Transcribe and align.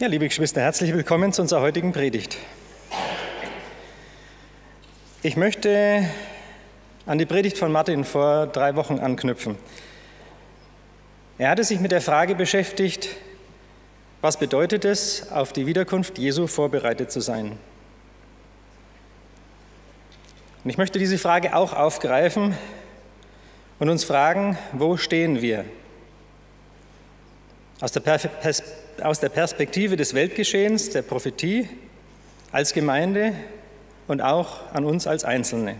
Ja, 0.00 0.08
liebe 0.08 0.26
Geschwister, 0.26 0.62
herzlich 0.62 0.94
willkommen 0.94 1.34
zu 1.34 1.42
unserer 1.42 1.60
heutigen 1.60 1.92
Predigt. 1.92 2.38
Ich 5.22 5.36
möchte 5.36 6.08
an 7.04 7.18
die 7.18 7.26
Predigt 7.26 7.58
von 7.58 7.70
Martin 7.70 8.04
vor 8.04 8.46
drei 8.46 8.74
Wochen 8.74 8.98
anknüpfen. 8.98 9.56
Er 11.36 11.50
hatte 11.50 11.62
sich 11.62 11.78
mit 11.78 11.92
der 11.92 12.00
Frage 12.00 12.34
beschäftigt, 12.34 13.10
was 14.22 14.38
bedeutet 14.38 14.86
es, 14.86 15.30
auf 15.30 15.52
die 15.52 15.66
Wiederkunft 15.66 16.18
Jesu 16.18 16.46
vorbereitet 16.46 17.12
zu 17.12 17.20
sein? 17.20 17.58
Und 20.64 20.70
ich 20.70 20.78
möchte 20.78 20.98
diese 20.98 21.18
Frage 21.18 21.54
auch 21.54 21.74
aufgreifen 21.74 22.56
und 23.78 23.90
uns 23.90 24.04
fragen, 24.04 24.56
wo 24.72 24.96
stehen 24.96 25.42
wir? 25.42 25.66
Aus 27.80 27.92
der 27.92 28.00
Perspektive 28.00 28.81
aus 29.02 29.20
der 29.20 29.28
Perspektive 29.28 29.96
des 29.96 30.14
Weltgeschehens, 30.14 30.90
der 30.90 31.02
Prophetie 31.02 31.68
als 32.50 32.72
Gemeinde 32.72 33.34
und 34.08 34.20
auch 34.20 34.72
an 34.72 34.84
uns 34.84 35.06
als 35.06 35.24
Einzelne. 35.24 35.76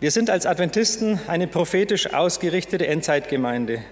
Wir 0.00 0.10
sind 0.10 0.28
als 0.28 0.44
Adventisten 0.44 1.20
eine 1.26 1.46
prophetisch 1.46 2.12
ausgerichtete 2.12 2.86
Endzeitgemeinde 2.86 3.82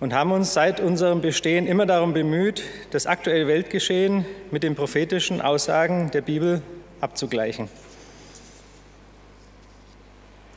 und 0.00 0.14
haben 0.14 0.32
uns 0.32 0.54
seit 0.54 0.80
unserem 0.80 1.20
Bestehen 1.20 1.66
immer 1.66 1.86
darum 1.86 2.12
bemüht, 2.12 2.62
das 2.90 3.06
aktuelle 3.06 3.46
Weltgeschehen 3.46 4.24
mit 4.50 4.62
den 4.62 4.74
prophetischen 4.74 5.40
Aussagen 5.40 6.10
der 6.12 6.22
Bibel 6.22 6.62
abzugleichen. 7.00 7.68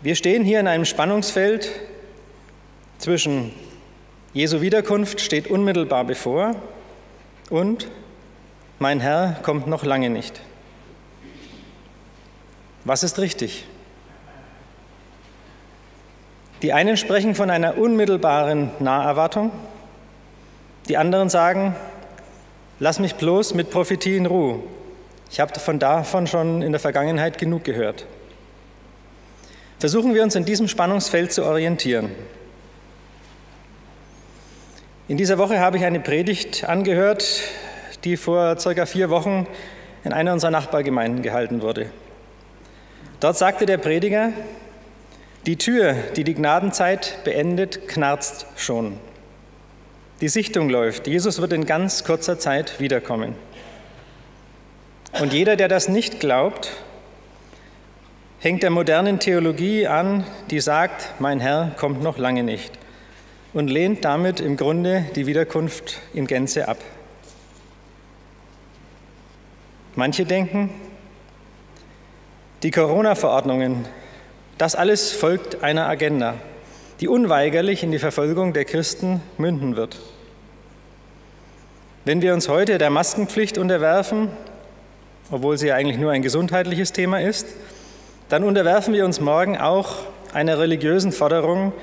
Wir 0.02 0.16
stehen 0.16 0.46
hier 0.46 0.62
in 0.62 0.68
einem 0.68 0.86
Spannungsfeld 0.86 1.70
zwischen 3.00 3.52
Jesu 4.34 4.62
Wiederkunft 4.62 5.22
steht 5.22 5.48
unmittelbar 5.48 6.04
bevor 6.04 6.56
und 7.50 7.88
mein 8.78 9.00
Herr 9.00 9.40
kommt 9.42 9.66
noch 9.66 9.84
lange 9.84 10.12
nicht. 10.12 10.40
Was 12.86 13.02
ist 13.02 13.18
richtig? 13.18 13.66
Die 16.62 16.74
einen 16.74 16.96
sprechen 16.96 17.34
von 17.34 17.50
einer 17.50 17.78
unmittelbaren 17.78 18.70
Naherwartung, 18.80 19.52
die 20.90 20.98
anderen 20.98 21.30
sagen, 21.30 21.76
lass 22.80 23.00
mich 23.00 23.16
bloß 23.16 23.56
mit 23.56 23.72
Prophetie 23.72 24.16
in 24.16 24.28
Ruhe. 24.28 24.60
Ich 25.32 25.40
habe 25.40 25.60
von 25.60 25.80
davon 25.80 26.28
schon 26.28 26.62
in 26.62 26.72
der 26.72 26.80
Vergangenheit 26.80 27.40
genug 27.40 27.64
gehört. 27.64 28.06
Versuchen 29.80 30.14
wir 30.14 30.22
uns 30.22 30.36
in 30.36 30.46
diesem 30.46 30.68
Spannungsfeld 30.68 31.32
zu 31.32 31.46
orientieren. 31.46 32.12
In 35.10 35.18
dieser 35.18 35.40
Woche 35.40 35.60
habe 35.60 35.78
ich 35.78 35.86
eine 35.86 36.00
Predigt 36.00 36.66
angehört, 36.70 37.42
die 38.04 38.16
vor 38.16 38.60
circa 38.60 38.86
vier 38.86 39.10
Wochen 39.10 39.48
in 40.04 40.14
einer 40.14 40.34
unserer 40.34 40.52
Nachbargemeinden 40.52 41.24
gehalten 41.24 41.64
wurde. 41.64 41.88
Dort 43.20 43.36
sagte 43.36 43.66
der 43.66 43.80
Prediger, 43.80 44.32
die 45.48 45.56
Tür, 45.56 45.96
die 46.16 46.24
die 46.24 46.36
Gnadenzeit 46.36 47.24
beendet, 47.24 47.88
knarzt 47.88 48.46
schon. 48.56 49.00
Die 50.22 50.30
Sichtung 50.30 50.70
läuft. 50.70 51.08
Jesus 51.08 51.42
wird 51.42 51.54
in 51.54 51.66
ganz 51.66 52.04
kurzer 52.04 52.38
Zeit 52.38 52.80
wiederkommen. 52.80 53.34
Und 55.20 55.34
jeder, 55.34 55.56
der 55.56 55.70
das 55.70 55.90
nicht 55.90 56.20
glaubt, 56.20 56.70
hängt 58.38 58.62
der 58.62 58.70
modernen 58.70 59.18
Theologie 59.18 59.88
an, 59.88 60.24
die 60.52 60.60
sagt, 60.60 61.20
mein 61.20 61.40
Herr 61.40 61.72
kommt 61.78 62.04
noch 62.04 62.20
lange 62.20 62.44
nicht 62.44 62.78
und 63.54 63.70
lehnt 63.70 64.06
damit 64.06 64.40
im 64.40 64.58
Grunde 64.58 65.06
die 65.16 65.26
Wiederkunft 65.26 66.00
in 66.14 66.28
Gänze 66.28 66.68
ab. 66.68 66.78
Manche 69.96 70.26
denken, 70.26 70.70
die 72.64 72.72
Corona-Verordnungen, 72.72 73.86
das 74.58 74.76
alles 74.76 75.12
folgt 75.12 75.64
einer 75.64 75.88
Agenda, 75.88 76.36
die 77.00 77.08
unweigerlich 77.08 77.84
in 77.84 77.92
die 77.92 78.00
Verfolgung 78.00 78.54
der 78.54 78.66
Christen 78.66 79.22
münden 79.38 79.76
wird. 79.76 79.98
Wenn 82.06 82.22
wir 82.22 82.34
uns 82.34 82.50
heute 82.50 82.78
der 82.78 82.90
Maskenpflicht 82.90 83.58
unterwerfen, 83.58 84.30
obwohl 85.32 85.58
sie 85.58 85.68
ja 85.68 85.76
eigentlich 85.76 85.98
nur 85.98 86.12
ein 86.12 86.22
gesundheitliches 86.22 86.92
Thema 86.92 87.22
ist, 87.22 87.48
dann 88.30 88.44
unterwerfen 88.44 88.94
wir 88.94 89.06
uns 89.06 89.20
morgen 89.20 89.58
auch 89.58 89.96
einer 90.34 90.60
religiösen 90.60 91.12
Forderung, 91.12 91.74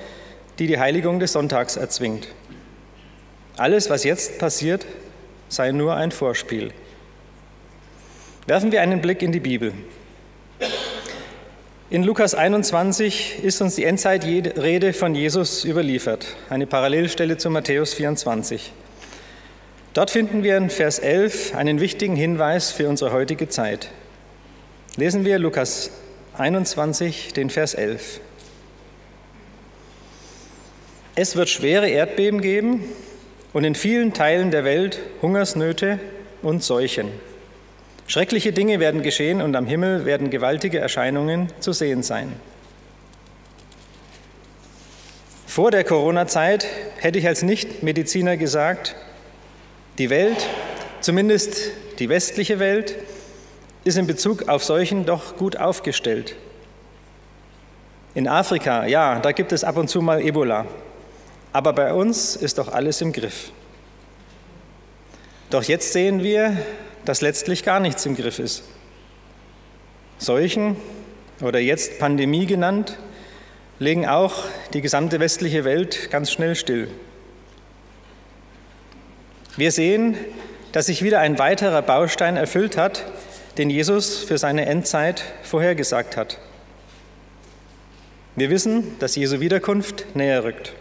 die 0.58 0.66
die 0.66 0.78
Heiligung 0.78 1.20
des 1.20 1.32
Sonntags 1.32 1.76
erzwingt. 1.76 2.28
Alles, 3.56 3.90
was 3.90 4.04
jetzt 4.04 4.38
passiert, 4.38 4.86
sei 5.48 5.72
nur 5.72 5.94
ein 5.94 6.10
Vorspiel. 6.10 6.72
Werfen 8.46 8.72
wir 8.72 8.80
einen 8.80 9.00
Blick 9.00 9.22
in 9.22 9.32
die 9.32 9.40
Bibel. 9.40 9.72
In 11.88 12.02
Lukas 12.02 12.34
21 12.34 13.44
ist 13.44 13.60
uns 13.60 13.76
die 13.76 13.84
Endzeitrede 13.84 14.92
von 14.92 15.14
Jesus 15.14 15.64
überliefert, 15.64 16.26
eine 16.50 16.66
Parallelstelle 16.66 17.36
zu 17.36 17.48
Matthäus 17.48 17.94
24. 17.94 18.72
Dort 19.94 20.10
finden 20.10 20.42
wir 20.42 20.56
in 20.56 20.68
Vers 20.68 20.98
11 20.98 21.54
einen 21.54 21.80
wichtigen 21.80 22.16
Hinweis 22.16 22.72
für 22.72 22.88
unsere 22.88 23.12
heutige 23.12 23.48
Zeit. 23.48 23.90
Lesen 24.96 25.24
wir 25.24 25.38
Lukas 25.38 25.90
21, 26.36 27.32
den 27.32 27.50
Vers 27.50 27.74
11. 27.74 28.20
Es 31.19 31.34
wird 31.34 31.49
schwere 31.49 31.88
Erdbeben 31.88 32.43
geben 32.43 32.84
und 33.54 33.65
in 33.65 33.75
vielen 33.75 34.12
Teilen 34.12 34.50
der 34.50 34.65
Welt 34.65 35.00
Hungersnöte 35.22 35.99
und 36.43 36.62
Seuchen. 36.62 37.09
Schreckliche 38.06 38.53
Dinge 38.53 38.81
werden 38.81 39.03
geschehen 39.03 39.41
und 39.41 39.56
am 39.56 39.66
Himmel 39.66 40.04
werden 40.04 40.28
gewaltige 40.28 40.78
Erscheinungen 40.78 41.50
zu 41.59 41.72
sehen 41.72 42.03
sein. 42.03 42.34
Vor 45.47 45.71
der 45.71 45.84
Corona-Zeit 45.84 46.66
hätte 46.99 47.19
ich 47.19 47.27
als 47.27 47.43
Nichtmediziner 47.43 48.37
gesagt, 48.37 48.94
die 49.97 50.10
Welt, 50.10 50.47
zumindest 51.00 51.71
die 51.98 52.10
westliche 52.10 52.59
Welt, 52.59 52.94
ist 53.84 53.97
in 53.97 54.06
Bezug 54.06 54.50
auf 54.50 54.62
Seuchen 54.62 55.06
doch 55.06 55.38
gut 55.38 55.56
aufgestellt. 55.56 56.37
In 58.15 58.28
Afrika, 58.28 58.84
ja, 58.84 59.19
da 59.19 59.33
gibt 59.33 59.53
es 59.53 59.65
ab 59.65 59.78
und 59.78 59.88
zu 59.88 60.03
mal 60.03 60.21
Ebola. 60.21 60.66
Aber 61.56 61.72
bei 61.72 61.94
uns 61.94 62.36
ist 62.36 62.58
doch 62.58 62.68
alles 62.68 63.00
im 63.00 63.12
Griff. 63.12 63.50
Doch 65.48 65.62
jetzt 65.62 65.94
sehen 65.94 66.22
wir, 66.22 66.54
dass 67.06 67.22
letztlich 67.22 67.64
gar 67.64 67.80
nichts 67.80 68.04
im 68.04 68.14
Griff 68.14 68.38
ist. 68.38 68.62
Seuchen 70.18 70.76
oder 71.40 71.58
jetzt 71.58 71.98
Pandemie 71.98 72.44
genannt, 72.44 72.98
legen 73.78 74.06
auch 74.06 74.44
die 74.74 74.82
gesamte 74.82 75.18
westliche 75.18 75.64
Welt 75.64 76.10
ganz 76.10 76.30
schnell 76.30 76.56
still. 76.56 76.88
Wir 79.56 79.72
sehen, 79.72 80.14
dass 80.72 80.84
sich 80.84 81.02
wieder 81.02 81.20
ein 81.20 81.38
weiterer 81.38 81.80
Baustein 81.80 82.36
erfüllt 82.36 82.76
hat, 82.76 83.06
den 83.56 83.70
Jesus 83.70 84.18
für 84.18 84.36
seine 84.36 84.66
Endzeit 84.66 85.24
vorhergesagt 85.42 86.18
hat. 86.18 86.38
Wir 88.34 88.50
wissen, 88.50 88.98
dass 88.98 89.16
Jesu 89.16 89.40
Wiederkunft 89.40 90.14
näher 90.14 90.44
rückt. 90.44 90.74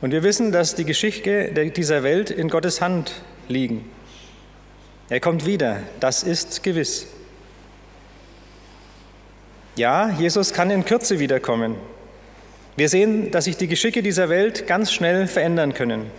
Und 0.00 0.12
wir 0.12 0.22
wissen, 0.22 0.52
dass 0.52 0.74
die 0.74 0.84
Geschichte 0.84 1.52
dieser 1.76 2.02
Welt 2.02 2.30
in 2.30 2.48
Gottes 2.48 2.80
Hand 2.80 3.20
liegen. 3.48 3.90
Er 5.08 5.20
kommt 5.20 5.44
wieder, 5.44 5.80
das 6.00 6.22
ist 6.22 6.62
gewiss. 6.62 7.06
Ja, 9.74 10.10
Jesus 10.18 10.52
kann 10.52 10.70
in 10.70 10.84
Kürze 10.84 11.18
wiederkommen. 11.18 11.76
Wir 12.76 12.88
sehen, 12.88 13.30
dass 13.32 13.46
sich 13.46 13.56
die 13.56 13.66
Geschicke 13.66 14.02
dieser 14.02 14.28
Welt 14.28 14.66
ganz 14.66 14.92
schnell 14.92 15.26
verändern 15.26 15.74
können. 15.74 16.10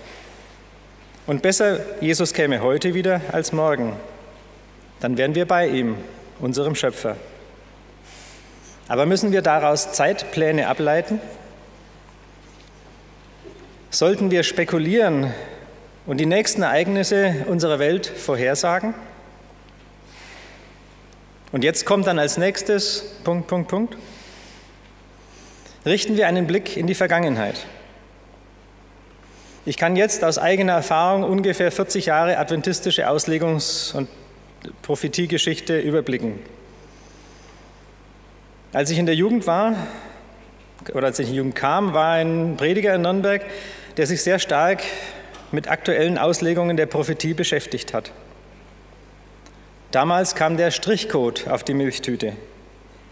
Und 1.26 1.42
besser, 1.42 1.80
Jesus 2.02 2.34
käme 2.34 2.62
heute 2.62 2.94
wieder 2.94 3.22
als 3.32 3.54
morgen. 3.54 3.94
Dann 5.00 5.18
wären 5.18 5.36
wir 5.36 5.46
bei 5.46 5.68
ihm, 5.68 5.96
unserem 6.40 6.76
Schöpfer. 6.76 7.16
Aber 8.88 9.06
müssen 9.06 9.32
wir 9.32 9.42
daraus 9.42 9.94
Zeitpläne 9.94 10.68
ableiten? 10.68 11.22
Sollten 13.92 14.30
wir 14.30 14.44
spekulieren 14.44 15.34
und 16.06 16.18
die 16.18 16.28
nächsten 16.28 16.62
Ereignisse 16.62 17.46
unserer 17.48 17.80
Welt 17.80 18.06
vorhersagen? 18.06 18.94
Und 21.52 21.64
jetzt 21.64 21.88
kommt 21.88 22.06
dann 22.06 22.20
als 22.20 22.38
nächstes 22.38 23.16
Punkt, 23.24 23.48
Punkt, 23.48 23.68
Punkt. 23.68 23.98
Richten 25.88 26.18
wir 26.18 26.28
einen 26.28 26.46
Blick 26.46 26.78
in 26.78 26.86
die 26.86 26.94
Vergangenheit. 26.94 27.66
Ich 29.66 29.76
kann 29.76 29.96
jetzt 29.96 30.24
aus 30.24 30.38
eigener 30.38 30.74
Erfahrung 30.74 31.24
ungefähr 31.24 31.72
40 31.72 32.06
Jahre 32.06 32.38
adventistische 32.38 33.10
Auslegungs- 33.10 33.96
und 33.96 34.08
Prophetiegeschichte 34.84 35.80
überblicken. 35.80 36.38
Als 38.72 38.92
ich 38.92 39.00
in 39.00 39.08
der 39.08 39.16
Jugend 39.16 39.48
war, 39.48 39.74
oder 40.94 41.08
als 41.08 41.18
ich 41.18 41.28
in 41.28 41.34
die 41.34 41.38
Jugend 41.38 41.56
kam, 41.56 41.94
war 41.94 42.14
ein 42.14 42.56
Prediger 42.56 42.94
in 42.94 43.02
Nürnberg, 43.02 43.44
der 43.98 44.08
sich 44.08 44.22
sehr 44.22 44.40
stark 44.40 44.82
mit 45.52 45.68
aktuellen 45.68 46.18
Auslegungen 46.18 46.78
der 46.78 46.86
Prophetie 46.86 47.34
beschäftigt 47.34 47.94
hat. 47.94 48.12
Damals 49.92 50.36
kam 50.36 50.58
der 50.58 50.72
Strichcode 50.72 51.48
auf 51.48 51.64
die 51.64 51.74
Milchtüte. 51.74 52.34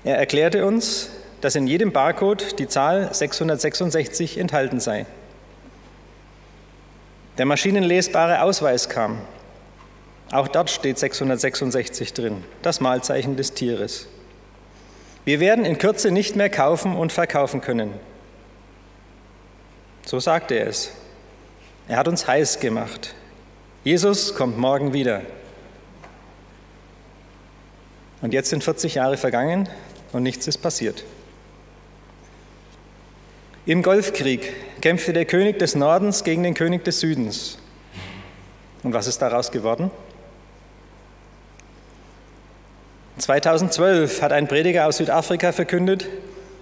Er 0.03 0.17
erklärte 0.17 0.65
uns, 0.65 1.09
dass 1.41 1.55
in 1.55 1.67
jedem 1.67 1.91
Barcode 1.91 2.59
die 2.59 2.67
Zahl 2.67 3.13
666 3.13 4.37
enthalten 4.37 4.79
sei. 4.79 5.05
Der 7.37 7.45
maschinenlesbare 7.45 8.41
Ausweis 8.41 8.89
kam. 8.89 9.19
Auch 10.31 10.47
dort 10.47 10.69
steht 10.69 10.97
666 10.99 12.13
drin, 12.13 12.43
das 12.61 12.79
Malzeichen 12.79 13.37
des 13.37 13.53
Tieres. 13.53 14.07
Wir 15.25 15.39
werden 15.39 15.65
in 15.65 15.77
Kürze 15.77 16.11
nicht 16.11 16.35
mehr 16.35 16.49
kaufen 16.49 16.95
und 16.95 17.11
verkaufen 17.11 17.61
können. 17.61 17.93
So 20.07 20.21
sagte 20.21 20.55
er 20.55 20.67
es. 20.67 20.91
Er 21.89 21.97
hat 21.97 22.07
uns 22.07 22.25
heiß 22.25 22.61
gemacht. 22.61 23.13
Jesus 23.83 24.35
kommt 24.35 24.57
morgen 24.57 24.93
wieder. 24.93 25.21
Und 28.21 28.33
jetzt 28.33 28.49
sind 28.49 28.63
40 28.63 28.95
Jahre 28.95 29.17
vergangen 29.17 29.67
und 30.13 30.23
nichts 30.23 30.47
ist 30.47 30.59
passiert. 30.59 31.03
Im 33.65 33.83
Golfkrieg 33.83 34.53
kämpfte 34.79 35.11
der 35.11 35.25
König 35.25 35.59
des 35.59 35.75
Nordens 35.75 36.23
gegen 36.23 36.43
den 36.43 36.53
König 36.53 36.85
des 36.85 37.01
Südens. 37.01 37.57
Und 38.83 38.93
was 38.93 39.07
ist 39.07 39.21
daraus 39.21 39.51
geworden? 39.51 39.91
2012 43.17 44.21
hat 44.21 44.31
ein 44.31 44.47
Prediger 44.47 44.87
aus 44.87 44.97
Südafrika 44.97 45.51
verkündet, 45.51 46.07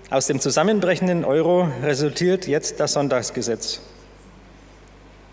aus 0.09 0.27
dem 0.27 0.39
zusammenbrechenden 0.39 1.25
Euro 1.25 1.67
resultiert 1.83 2.47
jetzt 2.47 2.79
das 2.79 2.93
Sonntagsgesetz. 2.93 3.81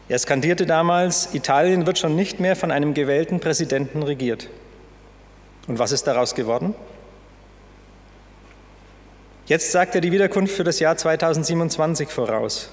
Er 0.09 0.19
skandierte 0.19 0.67
damals, 0.67 1.35
Italien 1.35 1.87
wird 1.87 1.99
schon 1.99 2.17
nicht 2.17 2.41
mehr 2.41 2.57
von 2.57 2.71
einem 2.71 2.95
gewählten 2.95 3.41
Präsidenten 3.41 4.03
regiert. 4.03 4.49
Und 5.69 5.79
was 5.79 5.93
ist 5.93 6.07
daraus 6.07 6.35
geworden? 6.35 6.75
Jetzt 9.47 9.73
sagt 9.73 9.95
er 9.95 10.01
die 10.01 10.13
Wiederkunft 10.13 10.55
für 10.55 10.65
das 10.65 10.81
Jahr 10.81 10.97
2027 10.97 12.09
voraus. 12.09 12.71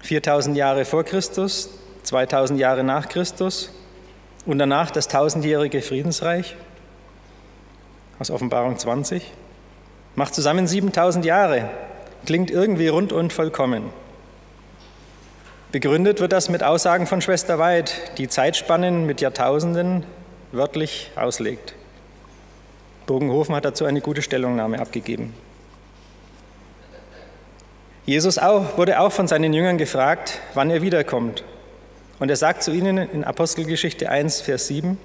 4000 0.00 0.56
Jahre 0.56 0.84
vor 0.84 1.04
Christus, 1.04 1.70
2000 2.04 2.58
Jahre 2.60 2.84
nach 2.84 3.08
Christus 3.08 3.70
und 4.46 4.58
danach 4.58 4.90
das 4.90 5.08
tausendjährige 5.08 5.82
Friedensreich 5.82 6.56
aus 8.18 8.30
Offenbarung 8.30 8.78
20. 8.78 9.22
Macht 10.18 10.34
zusammen 10.34 10.66
7000 10.66 11.24
Jahre, 11.24 11.70
klingt 12.26 12.50
irgendwie 12.50 12.88
rund 12.88 13.12
und 13.12 13.32
vollkommen. 13.32 13.84
Begründet 15.70 16.18
wird 16.18 16.32
das 16.32 16.48
mit 16.48 16.64
Aussagen 16.64 17.06
von 17.06 17.20
Schwester 17.20 17.60
Weid, 17.60 17.94
die 18.18 18.26
Zeitspannen 18.26 19.06
mit 19.06 19.20
Jahrtausenden 19.20 20.04
wörtlich 20.50 21.12
auslegt. 21.14 21.76
Bogenhofen 23.06 23.54
hat 23.54 23.64
dazu 23.64 23.84
eine 23.84 24.00
gute 24.00 24.20
Stellungnahme 24.20 24.80
abgegeben. 24.80 25.34
Jesus 28.04 28.38
auch, 28.38 28.76
wurde 28.76 28.98
auch 28.98 29.12
von 29.12 29.28
seinen 29.28 29.52
Jüngern 29.52 29.78
gefragt, 29.78 30.40
wann 30.52 30.72
er 30.72 30.82
wiederkommt. 30.82 31.44
Und 32.18 32.28
er 32.28 32.36
sagt 32.36 32.64
zu 32.64 32.72
ihnen 32.72 32.98
in 32.98 33.22
Apostelgeschichte 33.22 34.08
1, 34.08 34.40
Vers 34.40 34.66
7, 34.66 34.98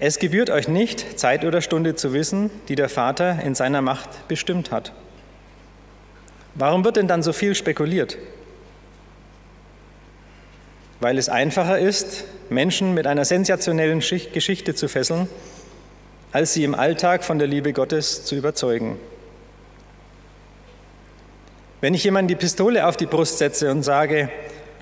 es 0.00 0.18
gebührt 0.18 0.50
euch 0.50 0.68
nicht, 0.68 1.18
Zeit 1.18 1.44
oder 1.44 1.60
Stunde 1.60 1.94
zu 1.94 2.12
wissen, 2.12 2.50
die 2.68 2.74
der 2.74 2.88
Vater 2.88 3.40
in 3.42 3.54
seiner 3.54 3.80
Macht 3.80 4.28
bestimmt 4.28 4.70
hat. 4.70 4.92
Warum 6.54 6.84
wird 6.84 6.96
denn 6.96 7.08
dann 7.08 7.22
so 7.22 7.32
viel 7.32 7.54
spekuliert? 7.54 8.16
Weil 11.00 11.18
es 11.18 11.28
einfacher 11.28 11.78
ist, 11.78 12.24
Menschen 12.48 12.94
mit 12.94 13.06
einer 13.06 13.24
sensationellen 13.24 14.00
Geschichte 14.00 14.74
zu 14.74 14.88
fesseln, 14.88 15.28
als 16.32 16.54
sie 16.54 16.64
im 16.64 16.74
Alltag 16.74 17.24
von 17.24 17.38
der 17.38 17.48
Liebe 17.48 17.72
Gottes 17.72 18.24
zu 18.24 18.34
überzeugen. 18.36 18.98
Wenn 21.80 21.94
ich 21.94 22.04
jemandem 22.04 22.28
die 22.28 22.40
Pistole 22.40 22.86
auf 22.86 22.96
die 22.96 23.06
Brust 23.06 23.38
setze 23.38 23.70
und 23.70 23.82
sage, 23.82 24.30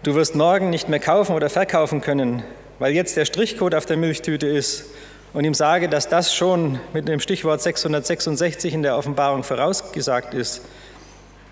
du 0.02 0.14
wirst 0.14 0.36
morgen 0.36 0.70
nicht 0.70 0.88
mehr 0.88 1.00
kaufen 1.00 1.34
oder 1.34 1.50
verkaufen 1.50 2.00
können, 2.00 2.42
weil 2.82 2.94
jetzt 2.94 3.16
der 3.16 3.26
Strichcode 3.26 3.76
auf 3.76 3.86
der 3.86 3.96
Milchtüte 3.96 4.48
ist 4.48 4.86
und 5.32 5.44
ihm 5.44 5.54
sage, 5.54 5.88
dass 5.88 6.08
das 6.08 6.34
schon 6.34 6.80
mit 6.92 7.06
dem 7.06 7.20
Stichwort 7.20 7.62
666 7.62 8.74
in 8.74 8.82
der 8.82 8.98
Offenbarung 8.98 9.44
vorausgesagt 9.44 10.34
ist, 10.34 10.62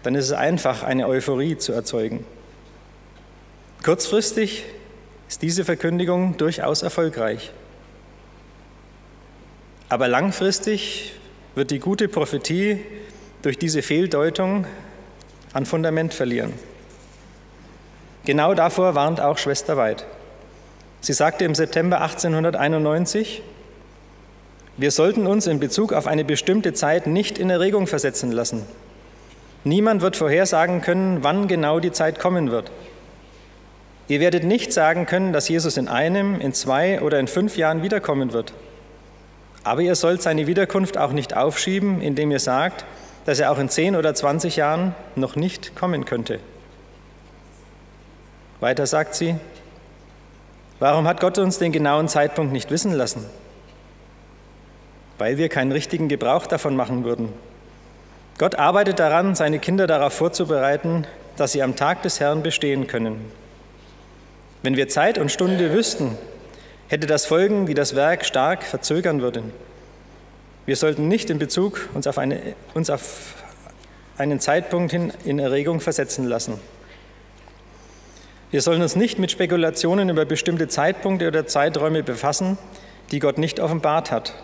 dann 0.02 0.16
ist 0.16 0.24
es 0.24 0.32
einfach, 0.32 0.82
eine 0.82 1.06
Euphorie 1.06 1.56
zu 1.56 1.72
erzeugen. 1.72 2.26
Kurzfristig 3.84 4.64
ist 5.28 5.40
diese 5.42 5.64
Verkündigung 5.64 6.36
durchaus 6.36 6.82
erfolgreich. 6.82 7.52
Aber 9.88 10.08
langfristig 10.08 11.12
wird 11.54 11.70
die 11.70 11.78
gute 11.78 12.08
Prophetie 12.08 12.80
durch 13.42 13.56
diese 13.56 13.82
Fehldeutung 13.82 14.66
an 15.52 15.64
Fundament 15.64 16.12
verlieren. 16.12 16.54
Genau 18.24 18.52
davor 18.54 18.96
warnt 18.96 19.20
auch 19.20 19.38
Schwester 19.38 19.76
Weid. 19.76 20.04
Sie 21.00 21.12
sagte 21.12 21.44
im 21.44 21.54
September 21.54 22.00
1891, 22.00 23.42
wir 24.76 24.90
sollten 24.90 25.26
uns 25.26 25.46
in 25.46 25.60
Bezug 25.60 25.92
auf 25.92 26.06
eine 26.06 26.24
bestimmte 26.24 26.72
Zeit 26.72 27.06
nicht 27.06 27.38
in 27.38 27.50
Erregung 27.50 27.86
versetzen 27.86 28.32
lassen. 28.32 28.64
Niemand 29.64 30.00
wird 30.00 30.16
vorhersagen 30.16 30.80
können, 30.80 31.18
wann 31.22 31.48
genau 31.48 31.80
die 31.80 31.92
Zeit 31.92 32.18
kommen 32.18 32.50
wird. 32.50 32.70
Ihr 34.08 34.20
werdet 34.20 34.44
nicht 34.44 34.72
sagen 34.72 35.06
können, 35.06 35.32
dass 35.32 35.48
Jesus 35.48 35.76
in 35.76 35.86
einem, 35.86 36.40
in 36.40 36.52
zwei 36.52 37.00
oder 37.00 37.20
in 37.20 37.28
fünf 37.28 37.56
Jahren 37.56 37.82
wiederkommen 37.82 38.32
wird. 38.32 38.52
Aber 39.62 39.82
ihr 39.82 39.94
sollt 39.94 40.22
seine 40.22 40.46
Wiederkunft 40.46 40.96
auch 40.96 41.12
nicht 41.12 41.36
aufschieben, 41.36 42.00
indem 42.00 42.30
ihr 42.30 42.40
sagt, 42.40 42.84
dass 43.26 43.38
er 43.38 43.52
auch 43.52 43.58
in 43.58 43.68
10 43.68 43.96
oder 43.96 44.14
20 44.14 44.56
Jahren 44.56 44.94
noch 45.14 45.36
nicht 45.36 45.76
kommen 45.76 46.06
könnte. 46.06 46.40
Weiter 48.60 48.86
sagt 48.86 49.14
sie, 49.14 49.36
warum 50.80 51.06
hat 51.06 51.20
Gott 51.20 51.38
uns 51.38 51.58
den 51.58 51.70
genauen 51.70 52.08
Zeitpunkt 52.08 52.52
nicht 52.52 52.70
wissen 52.72 52.92
lassen? 52.92 53.24
Weil 55.18 55.38
wir 55.38 55.48
keinen 55.48 55.70
richtigen 55.70 56.08
Gebrauch 56.08 56.46
davon 56.46 56.74
machen 56.74 57.04
würden. 57.04 57.32
Gott 58.38 58.56
arbeitet 58.56 58.98
daran, 58.98 59.34
seine 59.34 59.58
Kinder 59.60 59.86
darauf 59.86 60.14
vorzubereiten, 60.14 61.06
dass 61.36 61.52
sie 61.52 61.62
am 61.62 61.76
Tag 61.76 62.02
des 62.02 62.18
Herrn 62.18 62.42
bestehen 62.42 62.86
können. 62.86 63.30
Wenn 64.62 64.76
wir 64.76 64.88
Zeit 64.88 65.18
und 65.18 65.30
Stunde 65.30 65.72
wüssten, 65.72 66.18
hätte 66.88 67.06
das 67.06 67.24
Folgen, 67.24 67.66
die 67.66 67.74
das 67.74 67.94
Werk 67.94 68.24
stark 68.24 68.64
verzögern 68.64 69.22
würden. 69.22 69.52
Wir 70.66 70.76
sollten 70.76 71.08
nicht 71.08 71.30
in 71.30 71.38
Bezug 71.38 71.88
uns 71.94 72.06
auf, 72.06 72.18
eine, 72.18 72.40
uns 72.74 72.90
auf 72.90 73.34
einen 74.18 74.40
Zeitpunkt 74.40 74.90
hin 74.90 75.12
in 75.24 75.38
Erregung 75.38 75.80
versetzen 75.80 76.26
lassen. 76.26 76.60
Wir 78.50 78.62
sollen 78.62 78.82
uns 78.82 78.96
nicht 78.96 79.18
mit 79.18 79.30
Spekulationen 79.30 80.08
über 80.08 80.24
bestimmte 80.24 80.66
Zeitpunkte 80.66 81.28
oder 81.28 81.46
Zeiträume 81.46 82.02
befassen, 82.02 82.58
die 83.12 83.20
Gott 83.20 83.38
nicht 83.38 83.60
offenbart 83.60 84.10
hat. 84.10 84.34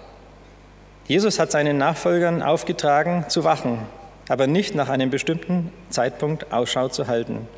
Jesus 1.09 1.39
hat 1.39 1.51
seinen 1.51 1.77
Nachfolgern 1.77 2.43
aufgetragen, 2.43 3.25
zu 3.29 3.43
wachen, 3.43 3.79
aber 4.29 4.47
nicht 4.47 4.75
nach 4.77 4.89
einem 4.89 5.11
bestimmten 5.11 5.73
Zeitpunkt 5.91 6.53
Ausschau 6.53 6.89
zu 6.89 7.09
halten. 7.09 7.49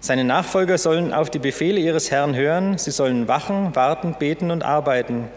Seine 0.00 0.24
Nachfolger 0.24 0.78
sollen 0.78 1.12
auf 1.12 1.28
die 1.28 1.38
Befehle 1.38 1.80
ihres 1.80 2.10
Herrn 2.10 2.34
hören, 2.34 2.78
sie 2.78 2.90
sollen 2.90 3.28
wachen, 3.28 3.74
warten, 3.74 4.14
beten 4.18 4.50
und 4.50 4.62
arbeiten, 4.62 5.28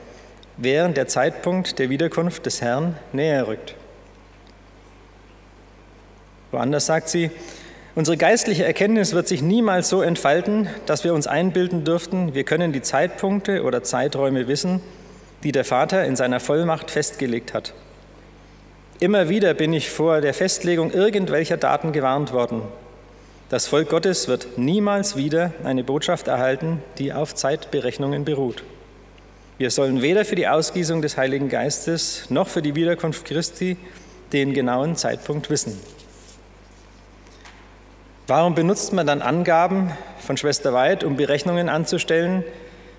während 0.55 0.95
der 0.95 1.07
Zeitpunkt 1.07 1.79
der 1.79 1.89
Wiederkunft 1.89 2.45
des 2.45 2.61
Herrn 2.61 2.95
näher 3.11 3.47
rückt. 3.47 3.75
Woanders 6.51 6.85
sagt 6.85 7.09
sie, 7.09 7.31
unsere 7.95 8.17
geistliche 8.17 8.65
Erkenntnis 8.65 9.13
wird 9.13 9.27
sich 9.27 9.41
niemals 9.41 9.89
so 9.89 10.01
entfalten, 10.01 10.67
dass 10.85 11.03
wir 11.03 11.13
uns 11.13 11.27
einbilden 11.27 11.83
dürften, 11.83 12.33
wir 12.33 12.43
können 12.43 12.73
die 12.73 12.81
Zeitpunkte 12.81 13.63
oder 13.63 13.83
Zeiträume 13.83 14.47
wissen, 14.47 14.81
die 15.43 15.51
der 15.51 15.65
Vater 15.65 16.05
in 16.05 16.15
seiner 16.15 16.39
Vollmacht 16.39 16.91
festgelegt 16.91 17.53
hat. 17.53 17.73
Immer 18.99 19.29
wieder 19.29 19.53
bin 19.55 19.73
ich 19.73 19.89
vor 19.89 20.21
der 20.21 20.33
Festlegung 20.33 20.91
irgendwelcher 20.91 21.57
Daten 21.57 21.91
gewarnt 21.91 22.33
worden. 22.33 22.61
Das 23.49 23.67
Volk 23.67 23.89
Gottes 23.89 24.27
wird 24.27 24.57
niemals 24.57 25.17
wieder 25.17 25.51
eine 25.63 25.83
Botschaft 25.83 26.27
erhalten, 26.27 26.81
die 26.99 27.11
auf 27.11 27.35
Zeitberechnungen 27.35 28.23
beruht. 28.23 28.63
Wir 29.57 29.71
sollen 29.71 30.01
weder 30.01 30.23
für 30.23 30.35
die 30.35 30.47
Ausgießung 30.47 31.01
des 31.01 31.17
Heiligen 31.17 31.49
Geistes 31.49 32.27
noch 32.29 32.47
für 32.47 32.61
die 32.61 32.75
Wiederkunft 32.75 33.25
Christi 33.25 33.77
den 34.31 34.53
genauen 34.53 34.95
Zeitpunkt 34.95 35.49
wissen. 35.49 35.77
Warum 38.33 38.55
benutzt 38.55 38.93
man 38.93 39.05
dann 39.05 39.21
Angaben 39.21 39.91
von 40.25 40.37
Schwester 40.37 40.71
Weid, 40.71 41.03
um 41.03 41.17
Berechnungen 41.17 41.67
anzustellen, 41.67 42.45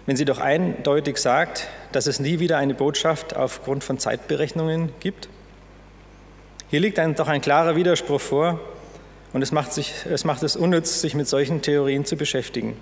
wenn 0.04 0.14
sie 0.14 0.26
doch 0.26 0.38
eindeutig 0.38 1.16
sagt, 1.16 1.68
dass 1.90 2.06
es 2.06 2.20
nie 2.20 2.38
wieder 2.38 2.58
eine 2.58 2.74
Botschaft 2.74 3.34
aufgrund 3.34 3.82
von 3.82 3.98
Zeitberechnungen 3.98 4.90
gibt? 5.00 5.30
Hier 6.68 6.80
liegt 6.80 6.98
ein, 6.98 7.14
doch 7.14 7.28
ein 7.28 7.40
klarer 7.40 7.76
Widerspruch 7.76 8.20
vor 8.20 8.60
und 9.32 9.40
es 9.40 9.52
macht, 9.52 9.72
sich, 9.72 9.94
es 10.04 10.24
macht 10.24 10.42
es 10.42 10.54
unnütz, 10.54 11.00
sich 11.00 11.14
mit 11.14 11.26
solchen 11.26 11.62
Theorien 11.62 12.04
zu 12.04 12.16
beschäftigen. 12.16 12.76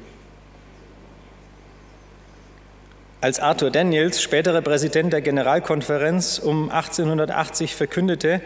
Als 3.20 3.38
Arthur 3.38 3.70
Daniels, 3.70 4.20
späterer 4.20 4.62
Präsident 4.62 5.12
der 5.12 5.20
Generalkonferenz, 5.20 6.40
um 6.40 6.68
1880 6.68 7.76
verkündete, 7.76 8.40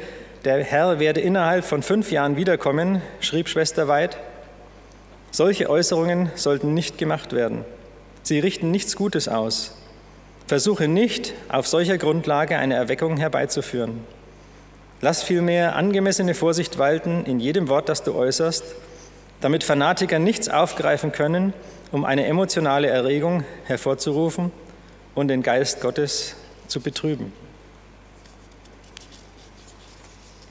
der 0.44 0.62
Herr 0.62 0.98
werde 0.98 1.20
innerhalb 1.20 1.64
von 1.64 1.82
fünf 1.82 2.10
Jahren 2.10 2.36
wiederkommen, 2.36 3.00
schrieb 3.20 3.48
Schwester 3.48 3.88
Weid, 3.88 4.18
solche 5.30 5.70
Äußerungen 5.70 6.30
sollten 6.34 6.74
nicht 6.74 6.98
gemacht 6.98 7.32
werden. 7.32 7.64
Sie 8.22 8.38
richten 8.38 8.70
nichts 8.70 8.94
Gutes 8.94 9.26
aus. 9.26 9.76
Versuche 10.46 10.86
nicht, 10.86 11.32
auf 11.48 11.66
solcher 11.66 11.98
Grundlage 11.98 12.58
eine 12.58 12.74
Erweckung 12.74 13.16
herbeizuführen. 13.16 14.00
Lass 15.00 15.22
vielmehr 15.22 15.76
angemessene 15.76 16.34
Vorsicht 16.34 16.78
walten 16.78 17.24
in 17.24 17.40
jedem 17.40 17.68
Wort, 17.68 17.88
das 17.88 18.02
du 18.02 18.14
äußerst, 18.14 18.64
damit 19.40 19.64
Fanatiker 19.64 20.18
nichts 20.18 20.48
aufgreifen 20.48 21.12
können, 21.12 21.52
um 21.90 22.04
eine 22.04 22.26
emotionale 22.26 22.88
Erregung 22.88 23.44
hervorzurufen 23.64 24.52
und 25.14 25.28
den 25.28 25.42
Geist 25.42 25.80
Gottes 25.80 26.36
zu 26.68 26.80
betrüben. 26.80 27.32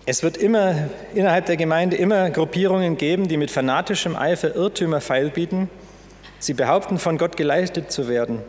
Es 0.06 0.22
wird 0.22 0.36
immer 0.36 0.90
innerhalb 1.14 1.46
der 1.46 1.56
Gemeinde 1.56 1.96
immer 1.96 2.30
Gruppierungen 2.30 2.98
geben, 2.98 3.30
die 3.30 3.38
mit 3.38 3.52
fanatischem 3.52 4.18
Eifer 4.18 4.54
Irrtümer 4.54 5.00
feilbieten. 5.00 5.70
Sie 6.40 6.54
behaupten, 6.54 7.00
von 7.00 7.18
Gott 7.18 7.38
geleitet 7.38 7.90
zu 7.90 8.10
werden 8.10 8.40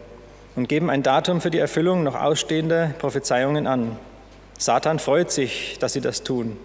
und 0.57 0.69
geben 0.69 0.91
ein 0.91 1.05
Datum 1.05 1.41
für 1.41 1.51
die 1.51 1.59
Erfüllung 1.59 2.03
noch 2.03 2.17
ausstehender 2.17 2.93
Prophezeiungen 2.99 3.69
an. 3.69 3.97
Satan 4.59 4.99
freut 4.99 5.31
sich, 5.31 5.77
dass 5.79 5.93
sie 5.93 6.01
das 6.01 6.25
tun, 6.25 6.57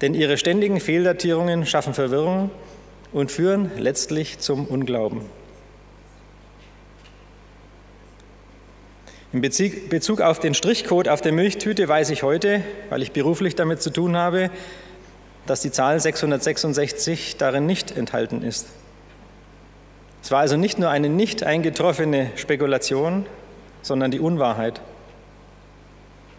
denn 0.00 0.14
ihre 0.14 0.38
ständigen 0.38 0.80
Fehldatierungen 0.80 1.64
schaffen 1.64 1.94
Verwirrung 1.94 2.50
und 3.12 3.30
führen 3.30 3.70
letztlich 3.78 4.40
zum 4.40 4.66
Unglauben. 4.66 5.20
In 9.34 9.40
Bezug 9.40 10.20
auf 10.20 10.38
den 10.38 10.54
Strichcode 10.54 11.08
auf 11.08 11.20
der 11.20 11.32
Milchtüte 11.32 11.88
weiß 11.88 12.10
ich 12.10 12.22
heute, 12.22 12.62
weil 12.88 13.02
ich 13.02 13.10
beruflich 13.10 13.56
damit 13.56 13.82
zu 13.82 13.90
tun 13.90 14.16
habe, 14.16 14.48
dass 15.44 15.60
die 15.60 15.72
Zahl 15.72 15.98
666 15.98 17.36
darin 17.36 17.66
nicht 17.66 17.96
enthalten 17.96 18.44
ist. 18.44 18.68
Es 20.22 20.30
war 20.30 20.38
also 20.38 20.56
nicht 20.56 20.78
nur 20.78 20.88
eine 20.88 21.08
nicht 21.08 21.42
eingetroffene 21.42 22.30
Spekulation, 22.36 23.26
sondern 23.82 24.12
die 24.12 24.20
Unwahrheit. 24.20 24.80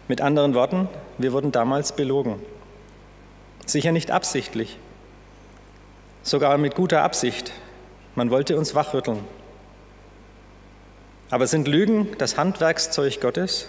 Mit 0.08 0.22
anderen 0.22 0.54
Worten, 0.54 0.88
wir 1.18 1.34
wurden 1.34 1.52
damals 1.52 1.94
belogen. 1.94 2.36
Sicher 3.66 3.92
nicht 3.92 4.10
absichtlich, 4.10 4.78
sogar 6.22 6.56
mit 6.56 6.74
guter 6.74 7.02
Absicht. 7.02 7.52
Man 8.14 8.30
wollte 8.30 8.56
uns 8.56 8.74
wachrütteln. 8.74 9.18
Aber 11.30 11.46
sind 11.46 11.66
Lügen 11.66 12.16
das 12.18 12.36
Handwerkszeug 12.36 13.20
Gottes? 13.20 13.68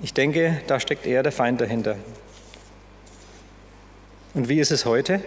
Ich 0.00 0.14
denke, 0.14 0.60
da 0.66 0.80
steckt 0.80 1.06
eher 1.06 1.22
der 1.22 1.32
Feind 1.32 1.60
dahinter. 1.60 1.96
Und 4.34 4.48
wie 4.48 4.58
ist 4.58 4.72
es 4.72 4.86
heute? 4.86 5.20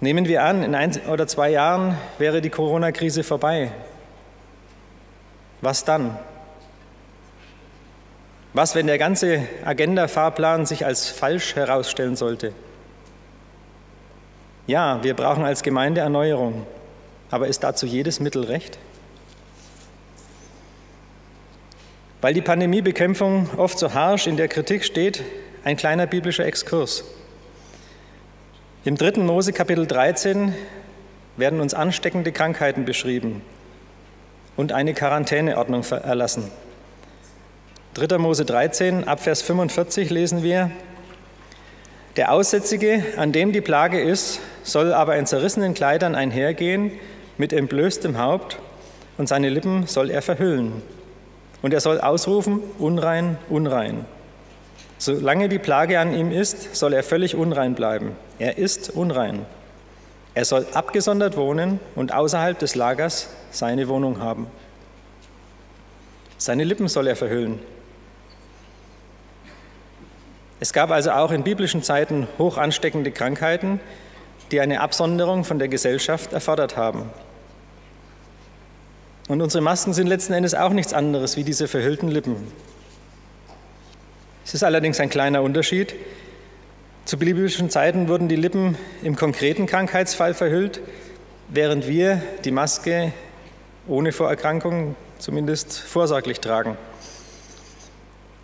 Nehmen 0.00 0.26
wir 0.26 0.44
an, 0.44 0.62
in 0.62 0.74
ein 0.74 0.96
oder 1.08 1.26
zwei 1.26 1.50
Jahren 1.50 1.96
wäre 2.18 2.40
die 2.40 2.50
Corona-Krise 2.50 3.22
vorbei. 3.22 3.72
Was 5.60 5.84
dann? 5.84 6.18
Was, 8.52 8.74
wenn 8.74 8.86
der 8.86 8.98
ganze 8.98 9.46
Agenda-Fahrplan 9.64 10.66
sich 10.66 10.84
als 10.84 11.08
falsch 11.08 11.54
herausstellen 11.54 12.16
sollte? 12.16 12.52
Ja, 14.66 15.02
wir 15.02 15.14
brauchen 15.14 15.44
als 15.44 15.62
Gemeinde 15.62 16.00
Erneuerung. 16.00 16.66
Aber 17.30 17.48
ist 17.48 17.62
dazu 17.62 17.86
jedes 17.86 18.20
Mittel 18.20 18.44
recht? 18.44 18.78
Weil 22.20 22.34
die 22.34 22.40
Pandemiebekämpfung 22.40 23.50
oft 23.56 23.78
so 23.78 23.94
harsch 23.94 24.26
in 24.26 24.36
der 24.36 24.48
Kritik 24.48 24.84
steht, 24.84 25.22
ein 25.62 25.76
kleiner 25.76 26.06
biblischer 26.06 26.46
Exkurs. 26.46 27.04
Im 28.84 28.96
dritten 28.96 29.26
Mose 29.26 29.52
Kapitel 29.52 29.86
13 29.86 30.54
werden 31.36 31.60
uns 31.60 31.74
ansteckende 31.74 32.32
Krankheiten 32.32 32.84
beschrieben 32.84 33.42
und 34.56 34.72
eine 34.72 34.94
Quarantäneordnung 34.94 35.84
erlassen. 35.84 36.50
3. 37.94 38.18
Mose 38.18 38.44
13, 38.44 39.06
Abvers 39.06 39.42
45 39.42 40.10
lesen 40.10 40.42
wir, 40.42 40.70
der 42.16 42.32
Aussätzige, 42.32 43.04
an 43.16 43.30
dem 43.30 43.52
die 43.52 43.60
Plage 43.60 44.00
ist, 44.00 44.40
soll 44.64 44.92
aber 44.92 45.16
in 45.16 45.26
zerrissenen 45.26 45.74
Kleidern 45.74 46.16
einhergehen 46.16 46.92
mit 47.38 47.52
entblößtem 47.52 48.18
Haupt 48.18 48.58
und 49.16 49.28
seine 49.28 49.48
Lippen 49.48 49.86
soll 49.86 50.10
er 50.10 50.22
verhüllen. 50.22 50.82
Und 51.62 51.72
er 51.72 51.80
soll 51.80 52.00
ausrufen, 52.00 52.60
unrein, 52.78 53.38
unrein. 53.48 54.04
Solange 54.98 55.48
die 55.48 55.58
Plage 55.58 55.98
an 55.98 56.12
ihm 56.12 56.30
ist, 56.32 56.76
soll 56.76 56.92
er 56.92 57.02
völlig 57.02 57.34
unrein 57.36 57.74
bleiben. 57.74 58.16
Er 58.38 58.58
ist 58.58 58.90
unrein. 58.90 59.46
Er 60.34 60.44
soll 60.44 60.66
abgesondert 60.74 61.36
wohnen 61.36 61.80
und 61.94 62.12
außerhalb 62.12 62.58
des 62.58 62.74
Lagers 62.74 63.28
seine 63.50 63.88
Wohnung 63.88 64.20
haben. 64.20 64.46
Seine 66.36 66.64
Lippen 66.64 66.88
soll 66.88 67.06
er 67.06 67.16
verhüllen. 67.16 67.60
Es 70.60 70.72
gab 70.72 70.90
also 70.90 71.12
auch 71.12 71.30
in 71.30 71.44
biblischen 71.44 71.82
Zeiten 71.82 72.26
hoch 72.38 72.56
ansteckende 72.56 73.12
Krankheiten, 73.12 73.80
die 74.50 74.60
eine 74.60 74.80
Absonderung 74.80 75.44
von 75.44 75.58
der 75.58 75.68
Gesellschaft 75.68 76.32
erfordert 76.32 76.76
haben. 76.76 77.10
Und 79.28 79.42
unsere 79.42 79.62
Masken 79.62 79.92
sind 79.92 80.06
letzten 80.06 80.32
Endes 80.32 80.54
auch 80.54 80.72
nichts 80.72 80.94
anderes 80.94 81.36
wie 81.36 81.44
diese 81.44 81.68
verhüllten 81.68 82.08
Lippen. 82.08 82.36
Es 84.44 84.54
ist 84.54 84.64
allerdings 84.64 84.98
ein 84.98 85.10
kleiner 85.10 85.42
Unterschied. 85.42 85.94
Zu 87.04 87.18
biblischen 87.18 87.68
Zeiten 87.68 88.08
wurden 88.08 88.28
die 88.28 88.36
Lippen 88.36 88.78
im 89.02 89.16
konkreten 89.16 89.66
Krankheitsfall 89.66 90.32
verhüllt, 90.32 90.80
während 91.48 91.86
wir 91.86 92.22
die 92.44 92.50
Maske 92.50 93.12
ohne 93.86 94.12
Vorerkrankung 94.12 94.96
zumindest 95.18 95.78
vorsorglich 95.78 96.40
tragen. 96.40 96.78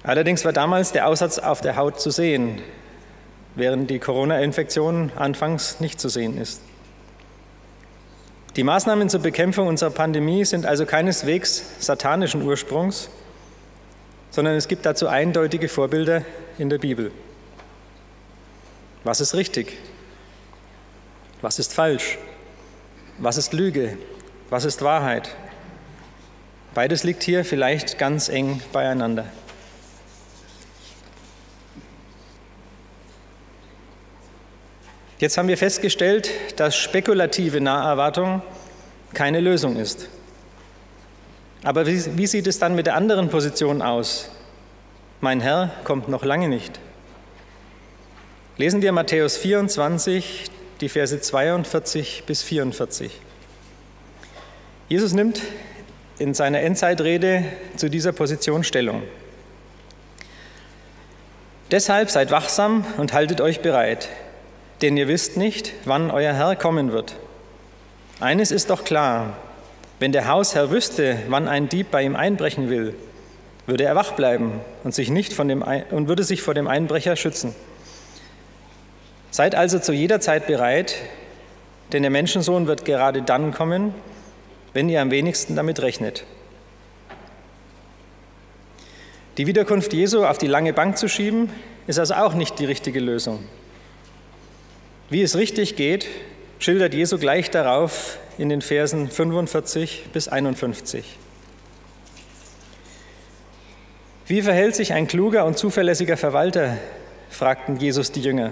Allerdings 0.03 0.45
war 0.45 0.53
damals 0.53 0.93
der 0.93 1.09
Aussatz 1.09 1.38
auf 1.38 1.62
der 1.62 1.76
Haut 1.76 1.99
zu 1.99 2.11
sehen, 2.11 2.61
während 3.55 3.88
die 3.88 3.99
Corona-Infektion 3.99 5.12
anfangs 5.17 5.81
nicht 5.81 5.99
zu 5.99 6.11
sehen 6.11 6.37
ist. 6.37 6.61
Die 8.56 8.62
Maßnahmen 8.62 9.08
zur 9.08 9.20
Bekämpfung 9.20 9.66
unserer 9.66 9.90
Pandemie 9.90 10.44
sind 10.44 10.64
also 10.64 10.87
keineswegs 10.87 11.64
satanischen 11.80 12.42
Ursprungs, 12.42 13.11
sondern 14.30 14.54
es 14.54 14.68
gibt 14.68 14.87
dazu 14.87 15.08
eindeutige 15.08 15.68
Vorbilder 15.68 16.23
in 16.56 16.70
der 16.70 16.78
Bibel. 16.78 17.11
Was 19.02 19.20
ist 19.20 19.34
richtig? 19.34 19.76
Was 21.42 21.58
ist 21.58 21.75
falsch? 21.75 22.16
Was 23.18 23.38
ist 23.38 23.52
Lüge? 23.52 23.99
Was 24.50 24.64
ist 24.64 24.82
Wahrheit? 24.82 25.34
Beides 26.75 27.02
liegt 27.02 27.25
hier 27.25 27.44
vielleicht 27.44 27.99
ganz 27.99 28.28
eng 28.28 28.61
beieinander. 28.73 29.26
Jetzt 35.25 35.38
haben 35.38 35.49
wir 35.49 35.57
festgestellt, 35.57 36.28
dass 36.57 36.76
spekulative 36.76 37.59
Naherwartung 37.59 38.43
keine 39.14 39.40
Lösung 39.40 39.76
ist. 39.76 40.11
Aber 41.62 41.87
wie, 41.87 42.19
wie, 42.19 42.26
sieht 42.26 42.47
es 42.47 42.59
dann 42.59 42.75
mit 42.75 42.85
der 42.85 42.95
anderen 42.95 43.31
Position 43.31 43.81
aus? 43.81 44.28
Mein 45.23 45.40
Herr 45.40 45.71
kommt 45.85 46.11
noch 46.11 46.26
lange 46.26 46.50
nicht. 46.50 46.78
Lesen 48.59 48.83
wir 48.83 48.93
Matthäus 48.93 49.38
24, 49.38 50.45
die 50.83 50.90
Verse 50.90 51.19
42 51.19 52.25
bis 52.26 52.43
44. 52.43 53.11
Jesus 54.90 55.14
nimmt 55.14 55.40
in 56.19 56.35
seiner 56.35 56.61
Endzeitrede 56.61 57.45
zu 57.76 57.88
dieser 57.88 58.12
Position 58.12 58.62
Stellung. 58.62 59.02
Deshalb 61.71 62.11
seid 62.11 62.31
wachsam 62.31 62.85
und 62.99 63.14
haltet 63.14 63.40
euch 63.40 63.62
bereit, 63.62 64.11
denn 64.83 64.97
ihr 64.97 65.09
wisst 65.09 65.37
nicht, 65.37 65.73
wann 65.85 66.11
euer 66.11 66.33
Herr 66.33 66.57
kommen 66.57 66.93
wird. 66.93 67.16
Eines 68.21 68.50
ist 68.50 68.71
doch 68.71 68.85
klar, 68.85 69.37
wenn 69.99 70.12
der 70.12 70.28
Hausherr 70.28 70.71
wüsste, 70.71 71.19
wann 71.28 71.49
ein 71.49 71.69
Dieb 71.69 71.90
bei 71.90 72.02
ihm 72.02 72.16
einbrechen 72.16 72.69
will, 72.69 72.95
würde 73.66 73.85
er 73.85 73.95
wach 73.95 74.12
bleiben 74.12 74.61
und, 74.83 74.95
sich 74.95 75.11
nicht 75.11 75.33
von 75.33 75.49
dem, 75.49 75.62
und 75.90 76.09
würde 76.09 76.25
sich 76.25 76.43
vor 76.43 76.54
dem 76.54 76.69
Einbrecher 76.69 77.16
schützen. 77.16 77.54
Seid 79.31 79.54
also 79.54 79.78
zu 79.78 79.93
jeder 79.93 80.21
Zeit 80.21 80.47
bereit, 80.47 80.97
denn 81.93 82.02
der 82.02 82.11
Menschensohn 82.11 82.66
wird 82.66 82.85
gerade 82.85 83.23
dann 83.23 83.52
kommen, 83.52 83.95
wenn 84.73 84.88
ihr 84.88 85.00
am 85.00 85.11
wenigsten 85.11 85.57
damit 85.57 85.81
rechnet. 85.81 86.25
Die 89.38 89.47
Wiederkunft 89.47 89.93
Jesu 89.93 90.25
auf 90.25 90.38
die 90.38 90.47
lange 90.47 90.73
Bank 90.73 90.97
zu 90.99 91.09
schieben, 91.09 91.50
ist 91.87 91.99
also 91.99 92.14
auch 92.14 92.35
nicht 92.35 92.59
die 92.59 92.64
richtige 92.64 93.00
Lösung. 93.00 93.45
Wie 95.14 95.23
es 95.23 95.37
richtig 95.37 95.76
geht, 95.76 96.09
schildert 96.59 96.92
Jesu 96.92 97.18
gleich 97.18 97.49
darauf 97.49 98.18
in 98.37 98.49
den 98.49 98.62
Versen 98.62 99.09
45 99.09 100.06
bis 100.12 100.26
51. 100.26 101.04
Wie 104.26 104.42
verhält 104.42 104.75
sich 104.75 104.92
ein 104.92 105.06
kluger 105.06 105.44
und 105.44 105.56
zuverlässiger 105.56 106.16
Verwalter? 106.16 106.78
fragten 107.30 107.76
Jesus 107.76 108.11
die 108.11 108.23
Jünger. 108.23 108.50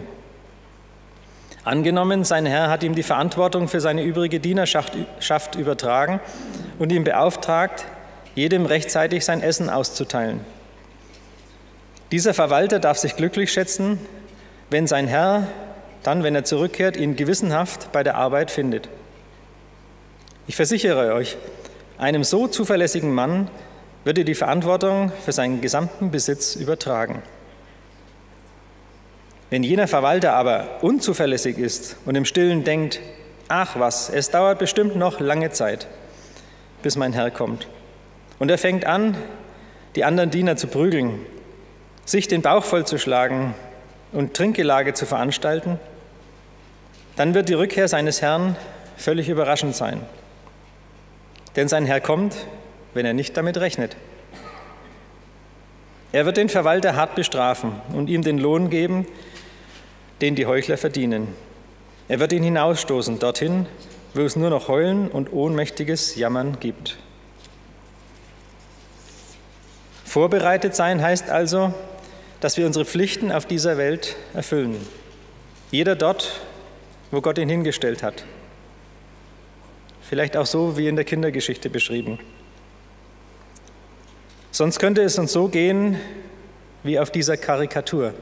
Angenommen, 1.65 2.23
sein 2.23 2.47
Herr 2.47 2.71
hat 2.71 2.85
ihm 2.85 2.95
die 2.95 3.03
Verantwortung 3.03 3.67
für 3.67 3.81
seine 3.81 4.05
übrige 4.05 4.39
Dienerschaft 4.39 5.57
übertragen 5.57 6.21
und 6.79 6.93
ihn 6.93 7.03
beauftragt, 7.03 7.87
jedem 8.37 8.67
rechtzeitig 8.67 9.25
sein 9.25 9.43
Essen 9.43 9.69
auszuteilen. 9.69 10.39
Dieser 12.13 12.35
Verwalter 12.35 12.79
darf 12.79 12.99
sich 12.99 13.17
glücklich 13.17 13.53
schätzen, 13.53 13.99
wenn 14.71 14.87
sein 14.87 15.09
Herr 15.09 15.49
dann, 16.03 16.23
wenn 16.23 16.35
er 16.35 16.45
zurückkehrt, 16.45 16.97
ihn 16.97 17.17
gewissenhaft 17.17 17.93
bei 17.93 18.03
der 18.03 18.17
Arbeit 18.17 18.51
findet. 18.51 18.89
Ich 20.47 20.57
versichere 20.57 21.15
euch, 21.15 21.37
einem 21.99 22.25
so 22.25 22.49
zuverlässigen 22.49 23.15
Mann 23.15 23.49
wird 24.05 24.19
er 24.19 24.25
die 24.25 24.35
Verantwortung 24.35 25.13
für 25.25 25.33
seinen 25.33 25.61
gesamten 25.61 26.11
Besitz 26.11 26.57
übertragen. 26.57 27.23
Wenn 29.51 29.63
jener 29.63 29.87
Verwalter 29.87 30.33
aber 30.33 30.83
unzuverlässig 30.83 31.59
ist 31.59 31.97
und 32.07 32.15
im 32.15 32.25
Stillen 32.25 32.65
denkt, 32.65 33.01
ach 33.49 33.79
was, 33.79 34.09
es 34.09 34.31
dauert 34.31 34.59
bestimmt 34.59 34.97
noch 34.97 35.21
lange 35.21 35.51
Zeit, 35.51 35.87
bis 36.83 36.97
mein 36.97 37.13
Herr 37.13 37.31
kommt, 37.31 37.69
und 38.39 38.51
er 38.51 38.59
fängt 38.59 38.87
an, 38.87 39.17
die 39.95 40.05
anderen 40.05 40.31
Diener 40.31 40.57
zu 40.57 40.67
prügeln, 40.67 41.21
sich 42.05 42.27
den 42.29 42.43
Bauch 42.43 42.65
vollzuschlagen 42.65 43.55
und 44.13 44.35
Trinkgelage 44.35 44.95
zu 44.95 45.07
veranstalten, 45.07 45.79
dann 47.17 47.35
wird 47.35 47.49
die 47.49 47.55
Rückkehr 47.55 47.89
seines 47.89 48.23
Herrn 48.23 48.57
völlig 48.97 49.29
überraschend 49.29 49.75
sein. 49.75 50.01
Denn 51.57 51.69
sein 51.69 51.87
Herr 51.87 52.01
kommt, 52.01 52.37
wenn 52.95 53.05
er 53.05 53.13
nicht 53.13 53.37
damit 53.37 53.59
rechnet. 53.59 53.97
Er 56.13 56.27
wird 56.27 56.37
den 56.37 56.49
Verwalter 56.49 56.95
hart 56.95 57.15
bestrafen 57.15 57.73
und 57.95 58.09
ihm 58.09 58.23
den 58.23 58.39
Lohn 58.39 58.71
geben, 58.71 59.07
den 60.21 60.35
die 60.35 60.47
Heuchler 60.47 60.77
verdienen. 60.77 61.29
Er 62.09 62.21
wird 62.21 62.33
ihn 62.33 62.43
hinausstoßen 62.43 63.19
dorthin, 63.19 63.67
wo 64.15 64.21
es 64.21 64.37
nur 64.37 64.51
noch 64.51 64.69
Heulen 64.69 65.09
und 65.09 65.33
ohnmächtiges 65.33 66.17
Jammern 66.17 66.59
gibt. 66.61 66.99
Vorbereitet 70.05 70.75
sein 70.75 71.01
heißt 71.01 71.31
also, 71.31 71.73
dass 72.41 72.59
wir 72.59 72.67
unsere 72.67 72.85
Pflichten 72.85 73.33
auf 73.33 73.47
dieser 73.47 73.79
Welt 73.79 74.17
erfüllen. 74.35 74.77
Jeder 75.71 75.97
dort, 75.97 76.41
wo 77.13 77.21
Gott 77.21 77.39
ihn 77.39 77.49
hingestellt 77.49 78.03
hat. 78.03 78.25
Vielleicht 80.01 80.37
auch 80.37 80.47
so 80.47 80.77
wie 80.77 80.89
in 80.89 80.97
der 80.97 81.05
Kindergeschichte 81.05 81.71
beschrieben. 81.71 82.19
Sonst 84.51 84.81
könnte 84.81 85.03
es 85.03 85.19
uns 85.19 85.33
so 85.33 85.49
gehen 85.49 85.99
wie 86.83 86.99
auf 86.99 87.11
dieser 87.11 87.37
Karikatur. 87.37 88.15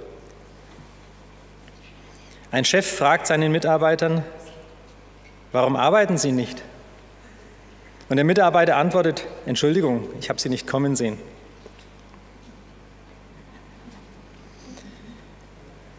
Ein 2.51 2.65
Chef 2.65 2.87
fragt 2.87 3.29
seinen 3.29 3.53
Mitarbeitern, 3.53 4.25
warum 5.53 5.77
arbeiten 5.77 6.19
Sie 6.19 6.33
nicht? 6.33 6.63
Und 8.09 8.17
der 8.17 8.25
Mitarbeiter 8.25 8.77
antwortet, 8.77 9.25
Entschuldigung, 9.47 10.09
ich 10.21 10.29
habe 10.29 10.41
Sie 10.41 10.49
nicht 10.49 10.67
kommen 10.67 10.97
sehen. 10.97 11.17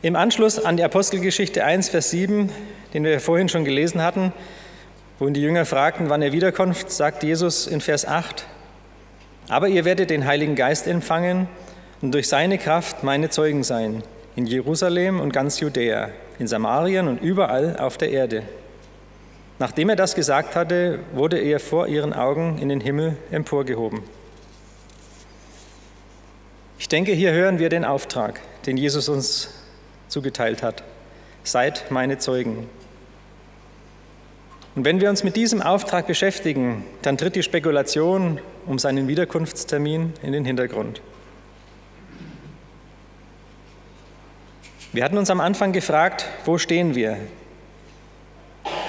Im 0.02 0.16
Anschluss 0.16 0.60
an 0.60 0.78
die 0.78 0.84
Apostelgeschichte 0.84 1.64
1, 1.64 1.90
Vers 1.90 2.10
7, 2.10 2.50
den 2.94 3.04
wir 3.04 3.20
vorhin 3.20 3.50
schon 3.50 3.66
gelesen 3.66 4.02
hatten, 4.02 4.34
wo 5.20 5.30
die 5.30 5.42
Jünger 5.42 5.66
fragten, 5.66 6.10
wann 6.10 6.22
er 6.22 6.32
wiederkommt, 6.32 6.90
sagt 6.90 7.24
Jesus 7.24 7.68
in 7.68 7.82
Vers 7.82 8.06
8, 8.06 8.46
aber 9.50 9.68
ihr 9.68 9.86
werdet 9.86 10.10
den 10.10 10.26
Heiligen 10.26 10.56
Geist 10.56 10.88
empfangen 10.88 11.48
und 12.02 12.14
durch 12.14 12.28
seine 12.28 12.58
Kraft 12.58 13.04
meine 13.04 13.30
Zeugen 13.30 13.64
sein, 13.64 14.04
in 14.36 14.46
Jerusalem 14.46 15.20
und 15.20 15.34
ganz 15.34 15.60
Judäa, 15.60 16.10
in 16.40 16.48
Samarien 16.48 17.08
und 17.08 17.22
überall 17.22 17.78
auf 17.78 17.98
der 17.98 18.12
Erde. 18.12 18.44
Nachdem 19.60 19.90
er 19.90 19.96
das 19.96 20.16
gesagt 20.16 20.56
hatte, 20.56 21.00
wurde 21.14 21.38
er 21.38 21.60
vor 21.60 21.88
ihren 21.88 22.14
Augen 22.14 22.58
in 22.58 22.70
den 22.70 22.82
Himmel 22.82 23.18
emporgehoben. 23.30 24.02
Ich 26.80 26.90
denke, 26.90 27.12
hier 27.12 27.32
hören 27.32 27.60
wir 27.60 27.70
den 27.70 27.86
Auftrag, 27.86 28.42
den 28.66 28.76
Jesus 28.76 29.08
uns 29.08 29.54
zugeteilt 30.08 30.64
hat. 30.64 30.84
Seid 31.44 31.92
meine 31.92 32.18
Zeugen. 32.18 32.68
Und 34.76 34.86
wenn 34.86 35.02
wir 35.02 35.10
uns 35.10 35.24
mit 35.24 35.36
diesem 35.36 35.62
Auftrag 35.62 36.08
beschäftigen, 36.08 36.86
dann 37.02 37.18
tritt 37.18 37.36
die 37.36 37.44
Spekulation 37.44 38.40
um 38.66 38.80
seinen 38.80 39.08
Wiederkunftstermin 39.08 40.14
in 40.24 40.32
den 40.32 40.46
Hintergrund. 40.46 41.02
Wir 44.94 45.04
hatten 45.04 45.18
uns 45.18 45.30
am 45.30 45.42
Anfang 45.42 45.72
gefragt, 45.72 46.26
wo 46.46 46.58
stehen 46.58 46.96
wir? 46.96 47.18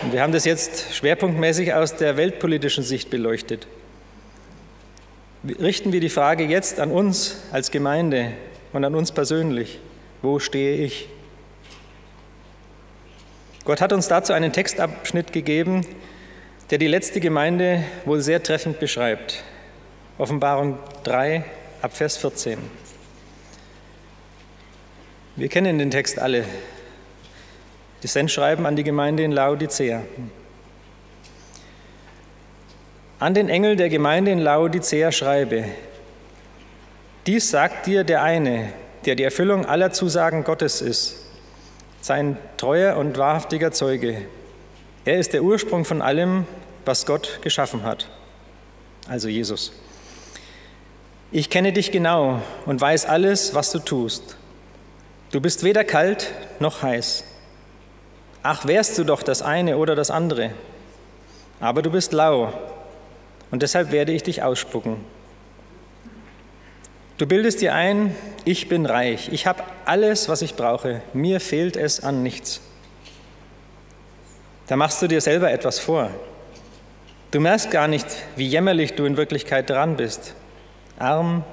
Und 0.03 0.13
wir 0.13 0.23
haben 0.23 0.33
das 0.33 0.45
jetzt 0.45 0.95
schwerpunktmäßig 0.95 1.75
aus 1.75 1.97
der 1.97 2.17
weltpolitischen 2.17 2.83
Sicht 2.83 3.11
beleuchtet. 3.11 3.67
Richten 5.45 5.93
wir 5.93 6.01
die 6.01 6.09
Frage 6.09 6.45
jetzt 6.45 6.79
an 6.79 6.93
uns 6.93 7.43
als 7.51 7.71
Gemeinde 7.71 8.33
und 8.73 8.85
an 8.85 8.95
uns 8.95 9.11
persönlich. 9.11 9.81
Wo 10.23 10.39
stehe 10.39 10.77
ich? 10.77 11.09
Gott 13.65 13.81
hat 13.81 13.93
uns 13.93 14.09
dazu 14.09 14.33
einen 14.33 14.53
Textabschnitt 14.53 15.33
gegeben, 15.33 15.87
der 16.71 16.79
die 16.79 16.89
letzte 16.89 17.21
Gemeinde 17.21 17.85
wohl 18.05 18.21
sehr 18.21 18.43
treffend 18.43 18.81
beschreibt. 18.81 19.45
Offenbarung 20.19 20.79
3 21.05 21.45
ab 21.81 21.97
Vers 21.97 22.17
14. 22.17 22.59
Wir 25.37 25.49
kennen 25.49 25.79
den 25.79 25.93
Text 25.93 26.19
alle. 26.19 26.45
Das 28.03 28.15
Sendschreiben 28.15 28.67
an 28.67 28.75
die 28.75 28.83
Gemeinde 28.83 29.23
in 29.23 29.31
Laodicea. 29.31 30.03
An 33.21 33.35
den 33.35 33.49
Engel 33.49 33.77
der 33.77 33.91
Gemeinde 33.91 34.33
in 34.33 34.41
Laodicea 34.41 35.13
schreibe, 35.13 35.67
dies 37.29 37.51
sagt 37.51 37.87
dir 37.87 38.03
der 38.03 38.25
eine, 38.25 38.73
der 39.05 39.15
die 39.15 39.23
Erfüllung 39.23 39.67
aller 39.67 39.93
Zusagen 39.93 40.43
Gottes 40.43 40.81
ist, 40.81 41.22
sein 42.03 42.37
treuer 42.57 42.97
und 42.97 43.17
wahrhaftiger 43.17 43.73
Zeuge. 43.73 44.23
Er 45.05 45.19
ist 45.19 45.33
der 45.33 45.43
Ursprung 45.43 45.85
von 45.85 46.03
allem, 46.03 46.47
was 46.85 47.07
Gott 47.07 47.39
geschaffen 47.43 47.85
hat, 47.85 48.09
also 49.09 49.29
Jesus. 49.29 49.73
Ich 51.31 51.49
kenne 51.49 51.73
dich 51.73 51.93
genau 51.93 52.43
und 52.67 52.81
weiß 52.81 53.07
alles, 53.07 53.55
was 53.55 53.73
du 53.73 53.79
tust. 53.79 54.37
Du 55.31 55.41
bist 55.41 55.65
weder 55.65 55.85
kalt 55.85 56.31
noch 56.59 56.83
heiß. 56.83 57.25
Ach, 58.43 58.67
wärst 58.67 58.99
du 58.99 59.05
doch 59.05 59.23
das 59.23 59.41
eine 59.41 59.79
oder 59.79 59.95
das 59.95 60.11
andere. 60.11 60.51
Aber 61.61 61.81
du 61.81 61.91
bist 61.91 62.13
lau 62.13 62.53
und 63.53 63.63
deshalb 63.63 63.93
werde 63.93 64.13
ich 64.13 64.25
dich 64.25 64.43
ausspucken. 64.43 64.97
Du 67.19 67.27
bildest 67.27 67.61
dir 67.61 67.75
ein, 67.75 68.15
ich 68.45 68.69
bin 68.69 68.87
reich, 68.87 69.29
ich 69.33 69.47
habe 69.47 69.63
alles, 69.85 70.29
was 70.29 70.43
ich 70.43 70.55
brauche, 70.55 71.03
mir 71.13 71.41
fehlt 71.41 71.77
es 71.77 72.03
an 72.03 72.23
nichts. 72.23 72.61
Da 74.67 74.77
machst 74.77 75.03
du 75.03 75.09
dir 75.09 75.21
selber 75.21 75.51
etwas 75.51 75.79
vor. 75.79 76.11
Du 77.31 77.41
merkst 77.41 77.71
gar 77.71 77.89
nicht, 77.89 78.07
wie 78.37 78.47
jämmerlich 78.47 78.95
du 78.95 79.05
in 79.05 79.17
Wirklichkeit 79.17 79.69
dran 79.69 79.97
bist. 79.97 80.35
Arm, 80.99 81.45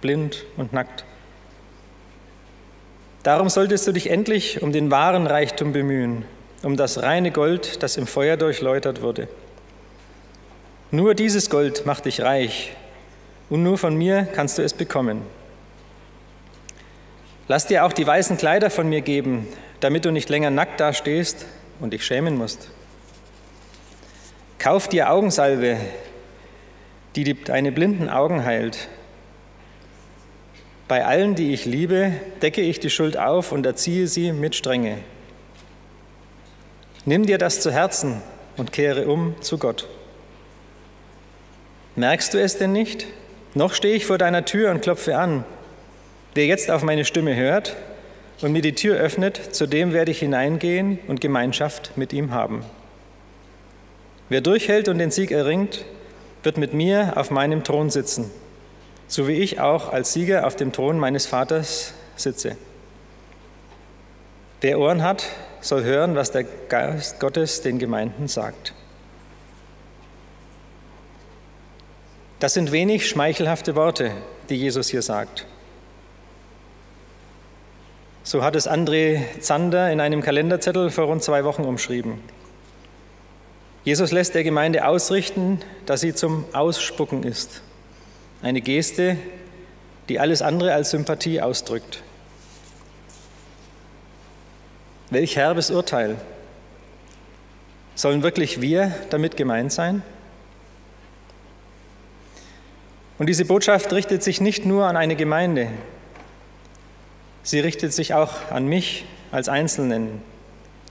blind 0.00 0.44
und 0.56 0.72
nackt. 0.72 1.04
Darum 3.22 3.48
solltest 3.48 3.86
du 3.86 3.92
dich 3.92 4.10
endlich 4.10 4.62
um 4.62 4.72
den 4.72 4.90
wahren 4.90 5.26
Reichtum 5.26 5.72
bemühen, 5.72 6.24
um 6.62 6.76
das 6.76 7.02
reine 7.02 7.30
Gold, 7.30 7.82
das 7.82 7.96
im 7.96 8.06
Feuer 8.06 8.36
durchläutert 8.36 9.02
wurde. 9.02 9.28
Nur 10.90 11.14
dieses 11.14 11.50
Gold 11.50 11.86
macht 11.86 12.06
dich 12.06 12.22
reich 12.22 12.72
und 13.50 13.62
nur 13.62 13.76
von 13.76 13.96
mir 13.96 14.26
kannst 14.32 14.56
du 14.56 14.62
es 14.62 14.72
bekommen. 14.72 15.22
Lass 17.48 17.66
dir 17.66 17.84
auch 17.84 17.92
die 17.92 18.06
weißen 18.06 18.36
Kleider 18.38 18.70
von 18.70 18.88
mir 18.88 19.00
geben, 19.00 19.48
damit 19.80 20.04
du 20.04 20.12
nicht 20.12 20.28
länger 20.28 20.50
nackt 20.50 20.78
dastehst 20.78 21.46
und 21.80 21.92
dich 21.92 22.04
schämen 22.06 22.38
musst. 22.38 22.70
Kauf 24.58 24.88
dir 24.88 25.10
Augensalbe, 25.10 25.78
die 27.16 27.42
deine 27.42 27.72
blinden 27.72 28.08
Augen 28.08 28.44
heilt. 28.44 28.88
Bei 30.86 31.04
allen, 31.04 31.34
die 31.34 31.52
ich 31.52 31.64
liebe, 31.64 32.12
decke 32.42 32.60
ich 32.60 32.78
die 32.78 32.90
Schuld 32.90 33.16
auf 33.16 33.52
und 33.52 33.66
erziehe 33.66 34.06
sie 34.06 34.32
mit 34.32 34.54
Strenge. 34.54 34.98
Nimm 37.04 37.26
dir 37.26 37.38
das 37.38 37.60
zu 37.60 37.72
Herzen 37.72 38.22
und 38.56 38.72
kehre 38.72 39.08
um 39.08 39.40
zu 39.40 39.58
Gott. 39.58 39.88
Merkst 41.96 42.34
du 42.34 42.40
es 42.40 42.58
denn 42.58 42.72
nicht? 42.72 43.06
Noch 43.54 43.74
stehe 43.74 43.96
ich 43.96 44.06
vor 44.06 44.18
deiner 44.18 44.44
Tür 44.44 44.70
und 44.70 44.80
klopfe 44.80 45.16
an. 45.16 45.44
Wer 46.34 46.46
jetzt 46.46 46.70
auf 46.70 46.82
meine 46.82 47.04
Stimme 47.04 47.34
hört 47.34 47.74
und 48.40 48.52
mir 48.52 48.62
die 48.62 48.74
Tür 48.74 48.96
öffnet, 48.96 49.54
zu 49.54 49.66
dem 49.66 49.92
werde 49.92 50.12
ich 50.12 50.20
hineingehen 50.20 51.00
und 51.08 51.20
Gemeinschaft 51.20 51.96
mit 51.96 52.12
ihm 52.12 52.32
haben. 52.32 52.64
Wer 54.28 54.40
durchhält 54.40 54.88
und 54.88 54.98
den 54.98 55.10
Sieg 55.10 55.32
erringt, 55.32 55.84
wird 56.44 56.56
mit 56.56 56.72
mir 56.72 57.14
auf 57.16 57.32
meinem 57.32 57.64
Thron 57.64 57.90
sitzen, 57.90 58.30
so 59.08 59.26
wie 59.26 59.34
ich 59.34 59.60
auch 59.60 59.92
als 59.92 60.12
Sieger 60.12 60.46
auf 60.46 60.54
dem 60.54 60.72
Thron 60.72 60.98
meines 60.98 61.26
Vaters 61.26 61.94
sitze. 62.14 62.56
Wer 64.60 64.78
Ohren 64.78 65.02
hat, 65.02 65.26
soll 65.60 65.82
hören, 65.82 66.14
was 66.14 66.30
der 66.30 66.44
Geist 66.44 67.18
Gottes 67.18 67.62
den 67.62 67.80
Gemeinden 67.80 68.28
sagt. 68.28 68.74
Das 72.40 72.54
sind 72.54 72.72
wenig 72.72 73.06
schmeichelhafte 73.06 73.76
Worte, 73.76 74.12
die 74.48 74.56
Jesus 74.56 74.88
hier 74.88 75.02
sagt. 75.02 75.46
So 78.22 78.42
hat 78.42 78.56
es 78.56 78.66
André 78.66 79.20
Zander 79.40 79.92
in 79.92 80.00
einem 80.00 80.22
Kalenderzettel 80.22 80.90
vor 80.90 81.04
rund 81.04 81.22
zwei 81.22 81.44
Wochen 81.44 81.64
umschrieben. 81.64 82.18
Jesus 83.84 84.10
lässt 84.10 84.34
der 84.34 84.42
Gemeinde 84.42 84.86
ausrichten, 84.86 85.60
dass 85.84 86.00
sie 86.00 86.14
zum 86.14 86.46
Ausspucken 86.54 87.24
ist. 87.24 87.60
Eine 88.40 88.62
Geste, 88.62 89.18
die 90.08 90.18
alles 90.18 90.40
andere 90.40 90.72
als 90.72 90.90
Sympathie 90.90 91.42
ausdrückt. 91.42 92.02
Welch 95.10 95.36
herbes 95.36 95.70
Urteil. 95.70 96.16
Sollen 97.94 98.22
wirklich 98.22 98.62
wir 98.62 98.94
damit 99.10 99.36
gemeint 99.36 99.72
sein? 99.72 100.02
Und 103.20 103.26
diese 103.26 103.44
Botschaft 103.44 103.92
richtet 103.92 104.22
sich 104.22 104.40
nicht 104.40 104.64
nur 104.64 104.86
an 104.86 104.96
eine 104.96 105.14
Gemeinde, 105.14 105.68
sie 107.42 107.60
richtet 107.60 107.92
sich 107.92 108.14
auch 108.14 108.50
an 108.50 108.66
mich 108.66 109.04
als 109.30 109.50
Einzelnen. 109.50 110.22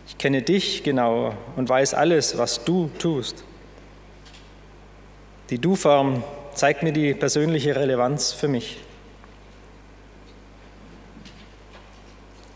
Ich 0.07 0.19
kenne 0.19 0.43
dich 0.43 0.83
genau 0.83 1.33
und 1.55 1.69
weiß 1.69 1.95
alles, 1.95 2.37
was 2.37 2.63
du 2.63 2.91
tust. 2.99 3.43
Die 5.49 5.57
Du-Form 5.57 6.23
zeigt 6.53 6.83
mir 6.83 6.93
die 6.93 7.15
persönliche 7.15 7.75
Relevanz 7.75 8.31
für 8.31 8.47
mich. 8.47 8.77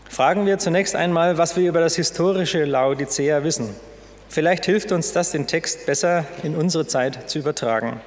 Fragen 0.08 0.46
wir 0.46 0.58
zunächst 0.60 0.94
einmal, 0.94 1.36
was 1.36 1.56
wir 1.56 1.68
über 1.68 1.80
das 1.80 1.96
historische 1.96 2.64
Laodicea 2.64 3.42
wissen. 3.42 3.74
Vielleicht 4.28 4.66
hilft 4.66 4.92
uns 4.92 5.12
das, 5.12 5.32
den 5.32 5.48
Text 5.48 5.84
besser 5.84 6.26
in 6.44 6.54
unsere 6.54 6.86
Zeit 6.86 7.28
zu 7.28 7.40
übertragen. 7.40 8.00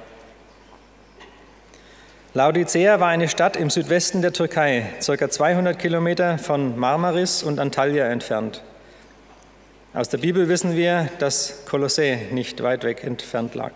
Laodicea 2.38 3.00
war 3.00 3.08
eine 3.08 3.26
Stadt 3.26 3.56
im 3.56 3.68
Südwesten 3.68 4.22
der 4.22 4.32
Türkei, 4.32 4.92
ca. 5.04 5.28
200 5.28 5.76
Kilometer 5.76 6.38
von 6.38 6.78
Marmaris 6.78 7.42
und 7.42 7.58
Antalya 7.58 8.06
entfernt. 8.06 8.62
Aus 9.92 10.08
der 10.08 10.18
Bibel 10.18 10.48
wissen 10.48 10.76
wir, 10.76 11.08
dass 11.18 11.64
Kolossä 11.66 12.16
nicht 12.30 12.62
weit 12.62 12.84
weg 12.84 13.02
entfernt 13.02 13.56
lag. 13.56 13.72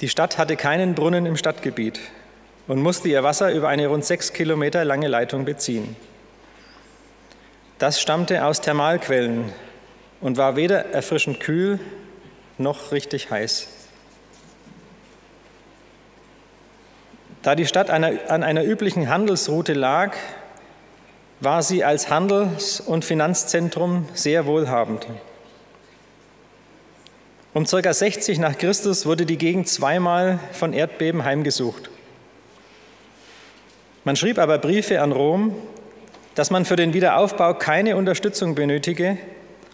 Die 0.00 0.08
Stadt 0.08 0.36
hatte 0.36 0.56
keinen 0.56 0.96
Brunnen 0.96 1.26
im 1.26 1.36
Stadtgebiet 1.36 2.00
und 2.66 2.82
musste 2.82 3.06
ihr 3.06 3.22
Wasser 3.22 3.52
über 3.52 3.68
eine 3.68 3.86
rund 3.86 4.04
sechs 4.04 4.32
Kilometer 4.32 4.84
lange 4.84 5.06
Leitung 5.06 5.44
beziehen. 5.44 5.94
Das 7.78 8.00
stammte 8.00 8.44
aus 8.44 8.60
Thermalquellen 8.60 9.52
und 10.20 10.38
war 10.38 10.56
weder 10.56 10.86
erfrischend 10.86 11.38
kühl 11.38 11.78
noch 12.58 12.90
richtig 12.90 13.30
heiß. 13.30 13.83
Da 17.44 17.54
die 17.54 17.66
Stadt 17.66 17.90
an 17.90 18.02
einer 18.42 18.64
üblichen 18.64 19.10
Handelsroute 19.10 19.74
lag, 19.74 20.16
war 21.40 21.62
sie 21.62 21.84
als 21.84 22.08
Handels- 22.08 22.80
und 22.80 23.04
Finanzzentrum 23.04 24.08
sehr 24.14 24.46
wohlhabend. 24.46 25.06
Um 27.52 27.66
ca. 27.66 27.92
60 27.92 28.38
nach 28.38 28.56
Christus 28.56 29.04
wurde 29.04 29.26
die 29.26 29.36
Gegend 29.36 29.68
zweimal 29.68 30.40
von 30.52 30.72
Erdbeben 30.72 31.24
heimgesucht. 31.24 31.90
Man 34.04 34.16
schrieb 34.16 34.38
aber 34.38 34.56
Briefe 34.56 35.02
an 35.02 35.12
Rom, 35.12 35.54
dass 36.34 36.50
man 36.50 36.64
für 36.64 36.76
den 36.76 36.94
Wiederaufbau 36.94 37.52
keine 37.52 37.96
Unterstützung 37.96 38.54
benötige 38.54 39.18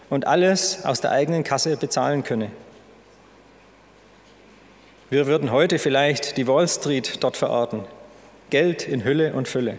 und 0.09 0.27
alles 0.27 0.83
aus 0.83 0.99
der 0.99 1.11
eigenen 1.11 1.45
Kasse 1.45 1.77
bezahlen 1.77 2.23
könne. 2.25 2.51
Wir 5.11 5.27
würden 5.27 5.51
heute 5.51 5.77
vielleicht 5.77 6.37
die 6.37 6.47
Wall 6.47 6.69
Street 6.69 7.21
dort 7.21 7.35
verorten. 7.35 7.83
Geld 8.49 8.87
in 8.87 9.03
Hülle 9.03 9.33
und 9.33 9.45
Fülle. 9.45 9.77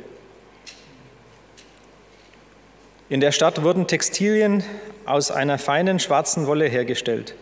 In 3.08 3.20
der 3.20 3.32
Stadt 3.32 3.62
wurden 3.62 3.86
Textilien 3.86 4.62
aus 5.06 5.30
einer 5.30 5.56
feinen 5.56 6.00
schwarzen 6.00 6.46
Wolle 6.46 6.66
hergestellt. 6.66 7.34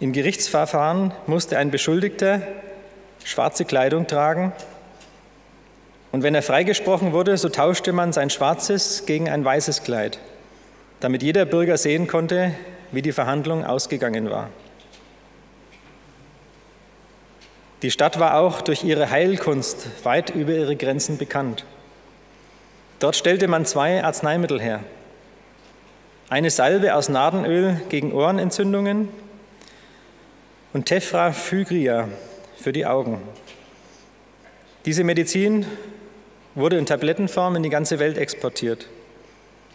In 0.00 0.14
Gerichtsverfahren 0.14 1.12
musste 1.26 1.58
ein 1.58 1.70
Beschuldigter 1.70 2.40
schwarze 3.24 3.66
Kleidung 3.66 4.06
tragen 4.06 4.54
und 6.12 6.22
wenn 6.22 6.34
er 6.34 6.42
freigesprochen 6.42 7.12
wurde, 7.12 7.36
so 7.36 7.50
tauschte 7.50 7.92
man 7.92 8.14
sein 8.14 8.30
schwarzes 8.30 9.04
gegen 9.04 9.28
ein 9.28 9.44
weißes 9.44 9.82
Kleid, 9.82 10.18
damit 11.00 11.22
jeder 11.22 11.44
Bürger 11.44 11.76
sehen 11.76 12.06
konnte, 12.06 12.54
wie 12.90 13.02
die 13.02 13.12
Verhandlung 13.12 13.66
ausgegangen 13.66 14.30
war. 14.30 14.48
Die 17.82 17.92
Stadt 17.92 18.18
war 18.18 18.38
auch 18.38 18.60
durch 18.60 18.82
ihre 18.82 19.10
Heilkunst 19.10 20.04
weit 20.04 20.30
über 20.30 20.52
ihre 20.52 20.74
Grenzen 20.74 21.16
bekannt. 21.16 21.64
Dort 22.98 23.14
stellte 23.14 23.46
man 23.46 23.64
zwei 23.66 24.02
Arzneimittel 24.02 24.60
her. 24.60 24.80
Eine 26.28 26.50
Salbe 26.50 26.94
aus 26.94 27.08
Nadenöl 27.08 27.80
gegen 27.88 28.12
Ohrenentzündungen 28.12 29.08
und 30.72 30.86
Tephrafygria 30.86 32.08
für 32.56 32.72
die 32.72 32.84
Augen. 32.84 33.22
Diese 34.84 35.04
Medizin 35.04 35.64
wurde 36.56 36.78
in 36.78 36.86
Tablettenform 36.86 37.54
in 37.54 37.62
die 37.62 37.70
ganze 37.70 38.00
Welt 38.00 38.18
exportiert. 38.18 38.88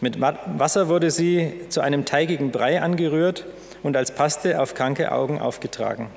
Mit 0.01 0.19
Wasser 0.19 0.89
wurde 0.89 1.09
sie 1.11 1.53
zu 1.69 1.79
einem 1.79 2.03
teigigen 2.03 2.51
Brei 2.51 2.81
angerührt 2.81 3.45
und 3.81 3.95
als 3.95 4.13
Paste 4.13 4.61
auf 4.61 4.73
kranke 4.73 5.13
Augen 5.13 5.39
aufgetragen. 5.39 6.09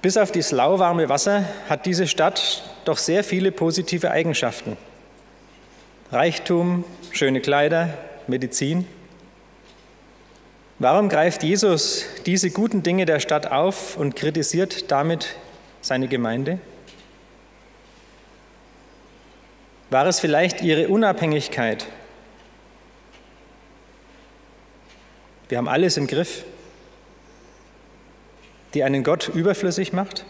Bis 0.00 0.16
auf 0.16 0.30
das 0.30 0.52
lauwarme 0.52 1.08
Wasser 1.08 1.44
hat 1.68 1.84
diese 1.84 2.06
Stadt 2.06 2.62
doch 2.84 2.98
sehr 2.98 3.24
viele 3.24 3.50
positive 3.50 4.10
Eigenschaften. 4.10 4.76
Reichtum, 6.12 6.84
schöne 7.10 7.40
Kleider, 7.40 7.98
Medizin. 8.28 8.86
Warum 10.78 11.08
greift 11.08 11.42
Jesus 11.42 12.06
diese 12.24 12.50
guten 12.50 12.84
Dinge 12.84 13.04
der 13.04 13.18
Stadt 13.18 13.50
auf 13.50 13.96
und 13.96 14.14
kritisiert 14.14 14.92
damit 14.92 15.34
seine 15.80 16.06
Gemeinde? 16.06 16.60
War 19.90 20.06
es 20.06 20.20
vielleicht 20.20 20.62
ihre 20.62 20.88
Unabhängigkeit? 20.88 21.86
Wir 25.48 25.58
haben 25.58 25.68
alles 25.68 25.96
im 25.96 26.06
Griff 26.06 26.44
die 28.74 28.84
einen 28.84 29.02
Gott 29.02 29.28
überflüssig 29.28 29.92
macht? 29.92 30.24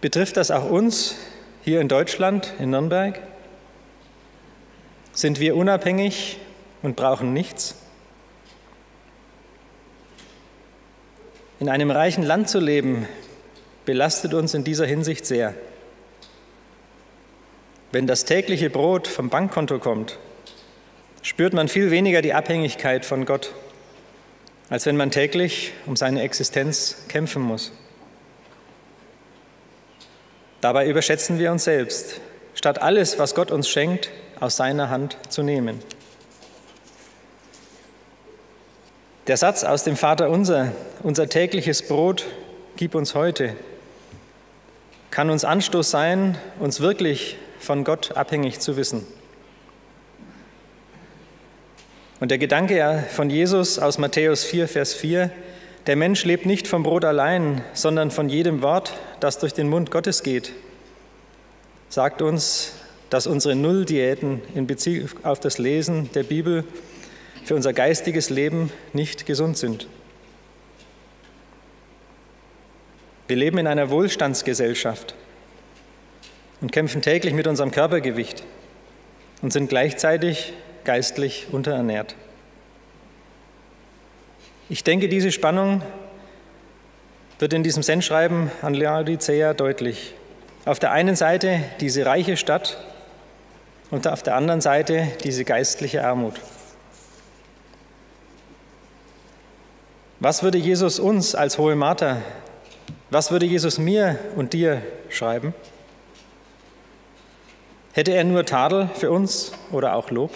Betrifft 0.00 0.36
das 0.36 0.50
auch 0.50 0.68
uns 0.68 1.16
hier 1.62 1.80
in 1.80 1.88
Deutschland, 1.88 2.54
in 2.58 2.70
Nürnberg? 2.70 3.20
Sind 5.12 5.40
wir 5.40 5.56
unabhängig 5.56 6.38
und 6.82 6.96
brauchen 6.96 7.32
nichts? 7.32 7.76
In 11.58 11.68
einem 11.68 11.90
reichen 11.90 12.22
Land 12.22 12.48
zu 12.48 12.58
leben, 12.58 13.06
belastet 13.84 14.32
uns 14.32 14.54
in 14.54 14.64
dieser 14.64 14.86
Hinsicht 14.86 15.26
sehr. 15.26 15.54
Wenn 17.92 18.06
das 18.06 18.24
tägliche 18.24 18.70
Brot 18.70 19.06
vom 19.06 19.28
Bankkonto 19.28 19.78
kommt, 19.78 20.18
spürt 21.22 21.52
man 21.52 21.68
viel 21.68 21.90
weniger 21.90 22.22
die 22.22 22.32
Abhängigkeit 22.32 23.04
von 23.04 23.26
Gott 23.26 23.52
als 24.70 24.86
wenn 24.86 24.96
man 24.96 25.10
täglich 25.10 25.72
um 25.84 25.96
seine 25.96 26.22
Existenz 26.22 26.96
kämpfen 27.08 27.42
muss. 27.42 27.72
Dabei 30.60 30.88
überschätzen 30.88 31.38
wir 31.38 31.50
uns 31.50 31.64
selbst, 31.64 32.20
statt 32.54 32.80
alles, 32.80 33.18
was 33.18 33.34
Gott 33.34 33.50
uns 33.50 33.68
schenkt, 33.68 34.10
aus 34.38 34.56
seiner 34.56 34.88
Hand 34.88 35.18
zu 35.28 35.42
nehmen. 35.42 35.80
Der 39.26 39.36
Satz 39.36 39.64
aus 39.64 39.84
dem 39.84 39.96
Vater 39.96 40.30
unser, 40.30 40.72
unser 41.02 41.28
tägliches 41.28 41.86
Brot, 41.86 42.26
gib 42.76 42.94
uns 42.94 43.14
heute, 43.14 43.56
kann 45.10 45.30
uns 45.30 45.44
Anstoß 45.44 45.90
sein, 45.90 46.38
uns 46.58 46.80
wirklich 46.80 47.36
von 47.58 47.84
Gott 47.84 48.16
abhängig 48.16 48.60
zu 48.60 48.76
wissen. 48.76 49.06
Und 52.20 52.30
der 52.30 52.36
Gedanke 52.36 53.02
von 53.10 53.30
Jesus 53.30 53.78
aus 53.78 53.96
Matthäus 53.96 54.44
4, 54.44 54.68
Vers 54.68 54.92
4, 54.92 55.30
der 55.86 55.96
Mensch 55.96 56.26
lebt 56.26 56.44
nicht 56.44 56.68
vom 56.68 56.82
Brot 56.82 57.06
allein, 57.06 57.64
sondern 57.72 58.10
von 58.10 58.28
jedem 58.28 58.60
Wort, 58.60 58.92
das 59.20 59.38
durch 59.38 59.54
den 59.54 59.70
Mund 59.70 59.90
Gottes 59.90 60.22
geht, 60.22 60.52
sagt 61.88 62.20
uns, 62.20 62.74
dass 63.08 63.26
unsere 63.26 63.56
Nulldiäten 63.56 64.42
in 64.54 64.66
Bezug 64.66 65.16
auf 65.22 65.40
das 65.40 65.56
Lesen 65.56 66.12
der 66.12 66.22
Bibel 66.22 66.64
für 67.42 67.54
unser 67.54 67.72
geistiges 67.72 68.28
Leben 68.28 68.70
nicht 68.92 69.24
gesund 69.24 69.56
sind. 69.56 69.88
Wir 73.28 73.36
leben 73.36 73.56
in 73.56 73.66
einer 73.66 73.88
Wohlstandsgesellschaft 73.88 75.14
und 76.60 76.70
kämpfen 76.70 77.00
täglich 77.00 77.32
mit 77.32 77.46
unserem 77.46 77.70
Körpergewicht 77.70 78.44
und 79.40 79.54
sind 79.54 79.70
gleichzeitig 79.70 80.52
geistlich 80.84 81.48
unterernährt. 81.52 82.16
Ich 84.68 84.84
denke, 84.84 85.08
diese 85.08 85.32
Spannung 85.32 85.82
wird 87.38 87.52
in 87.52 87.62
diesem 87.62 87.82
Sendschreiben 87.82 88.50
an 88.62 88.74
Laodicea 88.74 89.54
deutlich. 89.54 90.14
Auf 90.64 90.78
der 90.78 90.92
einen 90.92 91.16
Seite 91.16 91.60
diese 91.80 92.04
reiche 92.06 92.36
Stadt 92.36 92.76
und 93.90 94.06
auf 94.06 94.22
der 94.22 94.36
anderen 94.36 94.60
Seite 94.60 95.08
diese 95.24 95.44
geistliche 95.44 96.04
Armut. 96.04 96.40
Was 100.20 100.42
würde 100.42 100.58
Jesus 100.58 100.98
uns 101.00 101.34
als 101.34 101.56
hohe 101.56 101.76
Martha, 101.76 102.18
was 103.08 103.30
würde 103.30 103.46
Jesus 103.46 103.78
mir 103.78 104.18
und 104.36 104.52
dir 104.52 104.82
schreiben? 105.08 105.54
Hätte 107.92 108.12
er 108.12 108.22
nur 108.24 108.44
Tadel 108.44 108.88
für 108.94 109.10
uns 109.10 109.52
oder 109.72 109.96
auch 109.96 110.10
Lob? 110.10 110.30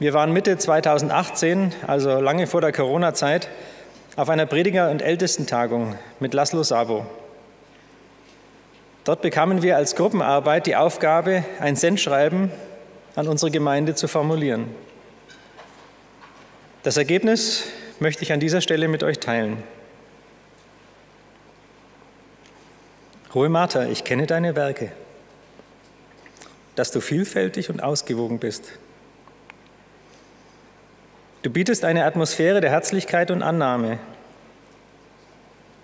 Wir 0.00 0.14
waren 0.14 0.32
Mitte 0.32 0.56
2018, 0.56 1.74
also 1.86 2.20
lange 2.20 2.46
vor 2.46 2.62
der 2.62 2.72
Corona-Zeit, 2.72 3.50
auf 4.16 4.30
einer 4.30 4.46
Prediger- 4.46 4.90
und 4.90 5.02
Ältestentagung 5.02 5.94
mit 6.20 6.32
Laszlo 6.32 6.62
Sabo. 6.62 7.04
Dort 9.04 9.20
bekamen 9.20 9.60
wir 9.60 9.76
als 9.76 9.96
Gruppenarbeit 9.96 10.66
die 10.66 10.74
Aufgabe, 10.74 11.44
ein 11.58 11.76
Sendschreiben 11.76 12.50
an 13.14 13.28
unsere 13.28 13.50
Gemeinde 13.50 13.94
zu 13.94 14.08
formulieren. 14.08 14.74
Das 16.82 16.96
Ergebnis 16.96 17.64
möchte 17.98 18.22
ich 18.22 18.32
an 18.32 18.40
dieser 18.40 18.62
Stelle 18.62 18.88
mit 18.88 19.02
euch 19.02 19.18
teilen. 19.18 19.62
Hohe 23.34 23.50
Martha, 23.50 23.84
ich 23.84 24.04
kenne 24.04 24.26
deine 24.26 24.56
Werke, 24.56 24.92
dass 26.74 26.90
du 26.90 27.02
vielfältig 27.02 27.68
und 27.68 27.82
ausgewogen 27.82 28.38
bist. 28.38 28.78
Du 31.42 31.48
bietest 31.48 31.86
eine 31.86 32.04
Atmosphäre 32.04 32.60
der 32.60 32.70
Herzlichkeit 32.70 33.30
und 33.30 33.42
Annahme. 33.42 33.98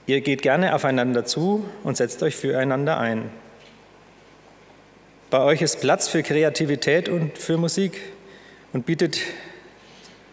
Ihr 0.07 0.21
geht 0.21 0.43
gerne 0.43 0.75
aufeinander 0.75 1.25
zu 1.25 1.65
und 1.83 1.97
setzt 1.97 2.23
euch 2.23 2.37
füreinander 2.37 2.99
ein. 2.99 3.31
Bei 5.31 5.41
euch 5.41 5.63
ist 5.63 5.81
Platz 5.81 6.09
für 6.09 6.23
Kreativität 6.23 7.09
und 7.09 7.39
für 7.39 7.57
Musik 7.57 7.99
und 8.75 8.85
bietet, 8.85 9.19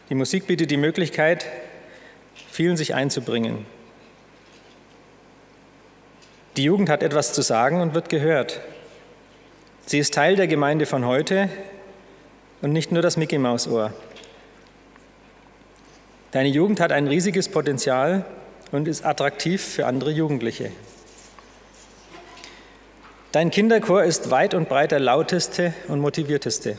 die 0.10 0.16
Musik 0.16 0.46
bietet 0.46 0.72
die 0.72 0.78
Möglichkeit, 0.78 1.46
vielen 2.52 2.76
sich 2.76 2.94
einzubringen. 2.94 3.66
Die 6.58 6.66
Jugend 6.66 6.90
hat 6.90 7.02
etwas 7.02 7.32
zu 7.32 7.42
sagen 7.42 7.80
und 7.80 7.94
wird 7.94 8.10
gehört. 8.10 8.60
Sie 9.86 10.00
ist 10.00 10.14
Teil 10.14 10.36
der 10.36 10.48
Gemeinde 10.48 10.86
von 10.86 11.06
heute 11.06 11.48
und 12.62 12.74
nicht 12.74 12.92
nur 12.92 13.02
das 13.02 13.16
Mickey 13.16 13.38
Maus 13.38 13.68
Ohr. 13.70 13.94
Deine 16.34 16.50
Jugend 16.50 16.82
hat 16.82 16.92
ein 16.92 17.08
riesiges 17.08 17.48
Potenzial 17.48 18.26
und 18.72 18.88
ist 18.88 19.06
attraktiv 19.06 19.64
für 19.64 19.86
andere 19.86 20.12
Jugendliche. 20.12 20.72
Dein 23.32 23.50
Kinderchor 23.50 24.04
ist 24.04 24.30
weit 24.30 24.54
und 24.54 24.68
breit 24.68 24.92
der 24.92 25.00
lauteste 25.00 25.74
und 25.88 26.02
motivierteste. 26.02 26.78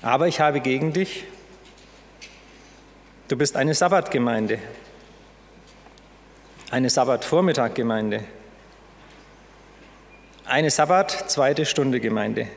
Aber 0.00 0.26
ich 0.26 0.40
habe 0.40 0.60
gegen 0.60 0.94
dich, 0.94 1.24
du 3.28 3.36
bist 3.36 3.56
eine 3.56 3.74
Sabbatgemeinde 3.74 4.58
eine 6.72 6.88
Sabbatvormittaggemeinde, 6.88 8.24
eine 10.46 10.70
Sabbat 10.70 11.30
zweite 11.30 11.66
Stunde 11.66 12.00
Gemeinde. 12.00 12.48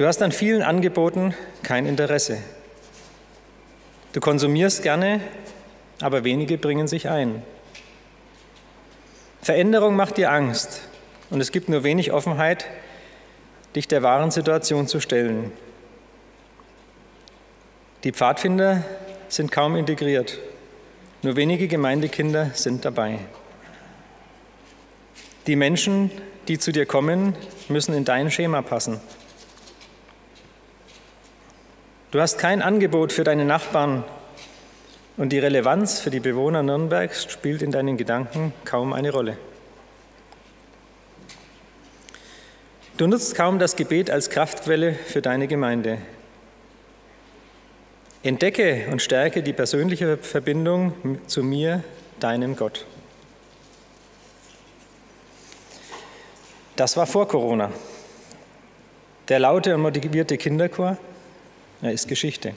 Du 0.00 0.06
hast 0.06 0.22
an 0.22 0.32
vielen 0.32 0.62
Angeboten 0.62 1.34
kein 1.62 1.84
Interesse. 1.84 2.38
Du 4.14 4.20
konsumierst 4.20 4.82
gerne, 4.82 5.20
aber 6.00 6.24
wenige 6.24 6.56
bringen 6.56 6.88
sich 6.88 7.10
ein. 7.10 7.42
Veränderung 9.42 9.96
macht 9.96 10.16
dir 10.16 10.32
Angst 10.32 10.88
und 11.28 11.42
es 11.42 11.52
gibt 11.52 11.68
nur 11.68 11.84
wenig 11.84 12.12
Offenheit, 12.12 12.64
dich 13.76 13.88
der 13.88 14.02
wahren 14.02 14.30
Situation 14.30 14.86
zu 14.88 15.00
stellen. 15.00 15.52
Die 18.02 18.12
Pfadfinder 18.12 18.82
sind 19.28 19.52
kaum 19.52 19.76
integriert 19.76 20.38
nur 21.20 21.36
wenige 21.36 21.68
Gemeindekinder 21.68 22.52
sind 22.54 22.86
dabei. 22.86 23.18
Die 25.46 25.54
Menschen, 25.54 26.10
die 26.48 26.58
zu 26.58 26.72
dir 26.72 26.86
kommen, 26.86 27.34
müssen 27.68 27.92
in 27.92 28.06
dein 28.06 28.30
Schema 28.30 28.62
passen. 28.62 29.02
Du 32.10 32.20
hast 32.20 32.38
kein 32.38 32.60
Angebot 32.60 33.12
für 33.12 33.22
deine 33.22 33.44
Nachbarn 33.44 34.02
und 35.16 35.28
die 35.28 35.38
Relevanz 35.38 36.00
für 36.00 36.10
die 36.10 36.18
Bewohner 36.18 36.64
Nürnbergs 36.64 37.30
spielt 37.30 37.62
in 37.62 37.70
deinen 37.70 37.96
Gedanken 37.96 38.52
kaum 38.64 38.92
eine 38.92 39.12
Rolle. 39.12 39.36
Du 42.96 43.06
nutzt 43.06 43.36
kaum 43.36 43.60
das 43.60 43.76
Gebet 43.76 44.10
als 44.10 44.28
Kraftquelle 44.28 44.94
für 44.94 45.22
deine 45.22 45.46
Gemeinde. 45.46 45.98
Entdecke 48.24 48.88
und 48.90 49.00
stärke 49.00 49.44
die 49.44 49.52
persönliche 49.52 50.16
Verbindung 50.16 51.20
zu 51.28 51.44
mir, 51.44 51.84
deinem 52.18 52.56
Gott. 52.56 52.86
Das 56.74 56.96
war 56.96 57.06
vor 57.06 57.28
Corona. 57.28 57.70
Der 59.28 59.38
laute 59.38 59.76
und 59.76 59.82
motivierte 59.82 60.36
Kinderchor, 60.36 60.98
er 61.82 61.92
ist 61.92 62.08
Geschichte. 62.08 62.54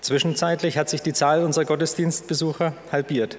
Zwischenzeitlich 0.00 0.78
hat 0.78 0.88
sich 0.88 1.02
die 1.02 1.12
Zahl 1.12 1.42
unserer 1.42 1.64
Gottesdienstbesucher 1.64 2.74
halbiert. 2.92 3.38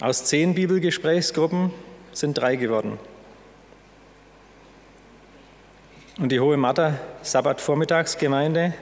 Aus 0.00 0.24
zehn 0.24 0.54
Bibelgesprächsgruppen 0.54 1.70
sind 2.12 2.38
drei 2.38 2.56
geworden. 2.56 2.98
Und 6.18 6.32
die 6.32 6.40
Hohe 6.40 6.56
Martha 6.56 6.98
Sabbat-Vormittagsgemeinde 7.22 8.72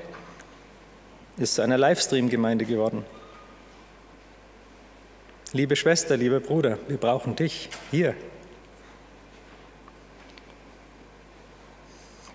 ist 1.39 1.57
zu 1.57 1.63
einer 1.63 1.79
Livestream-Gemeinde 1.79 2.65
geworden. 2.65 3.05
Liebe 5.53 5.77
Schwester, 5.77 6.17
lieber 6.17 6.41
Bruder, 6.41 6.79
wir 6.89 6.99
brauchen 6.99 7.35
dich 7.35 7.69
hier. 7.91 8.15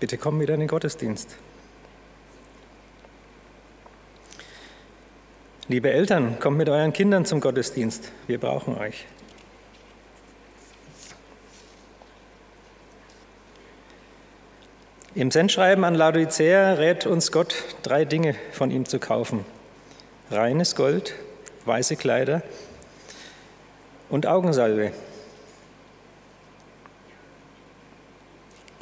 Bitte 0.00 0.18
komm 0.18 0.40
wieder 0.40 0.54
in 0.54 0.60
den 0.60 0.68
Gottesdienst. 0.68 1.36
Liebe 5.68 5.90
Eltern, 5.90 6.38
kommt 6.40 6.58
mit 6.58 6.68
euren 6.68 6.92
Kindern 6.92 7.24
zum 7.24 7.40
Gottesdienst. 7.40 8.10
Wir 8.26 8.38
brauchen 8.38 8.76
euch. 8.76 9.06
Im 15.14 15.30
Sendschreiben 15.30 15.84
an 15.84 15.94
Laodicea 15.94 16.72
rät 16.72 17.06
uns 17.06 17.30
Gott, 17.30 17.54
drei 17.82 18.04
Dinge 18.04 18.34
von 18.50 18.72
ihm 18.72 18.84
zu 18.84 18.98
kaufen. 18.98 19.46
Reines 20.30 20.74
Gold, 20.74 21.14
weiße 21.66 21.94
Kleider 21.94 22.42
und 24.08 24.26
Augensalbe. 24.26 24.90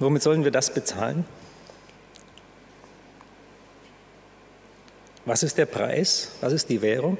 Womit 0.02 0.20
sollen 0.20 0.42
wir 0.42 0.50
das 0.50 0.74
bezahlen? 0.74 1.24
Was 5.24 5.44
ist 5.44 5.58
der 5.58 5.66
Preis? 5.66 6.32
Was 6.40 6.52
ist 6.52 6.68
die 6.68 6.82
Währung? 6.82 7.18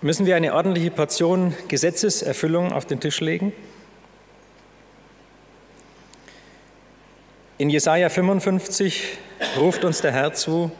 Müssen 0.00 0.26
wir 0.26 0.34
eine 0.34 0.52
ordentliche 0.52 0.90
Portion 0.90 1.54
Gesetzeserfüllung 1.68 2.72
auf 2.72 2.86
den 2.86 2.98
Tisch 2.98 3.20
legen? 3.20 3.52
In 7.56 7.70
Jesaja 7.70 8.08
55 8.08 9.16
ruft 9.58 9.84
uns 9.84 10.00
der 10.00 10.10
Herr 10.10 10.32
zu: 10.32 10.72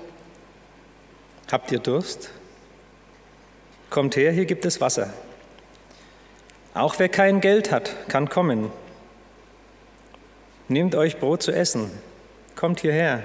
Habt 1.52 1.70
ihr 1.70 1.78
Durst? 1.78 2.30
Kommt 3.90 4.16
her, 4.16 4.32
hier 4.32 4.44
gibt 4.44 4.64
es 4.64 4.80
Wasser. 4.80 5.14
Auch 6.74 6.98
wer 6.98 7.08
kein 7.08 7.40
Geld 7.40 7.72
hat, 7.72 8.08
kann 8.08 8.28
kommen. 8.28 8.70
Nehmt 10.68 10.94
euch 10.94 11.18
Brot 11.18 11.42
zu 11.42 11.52
essen, 11.52 11.90
kommt 12.54 12.80
hierher. 12.80 13.22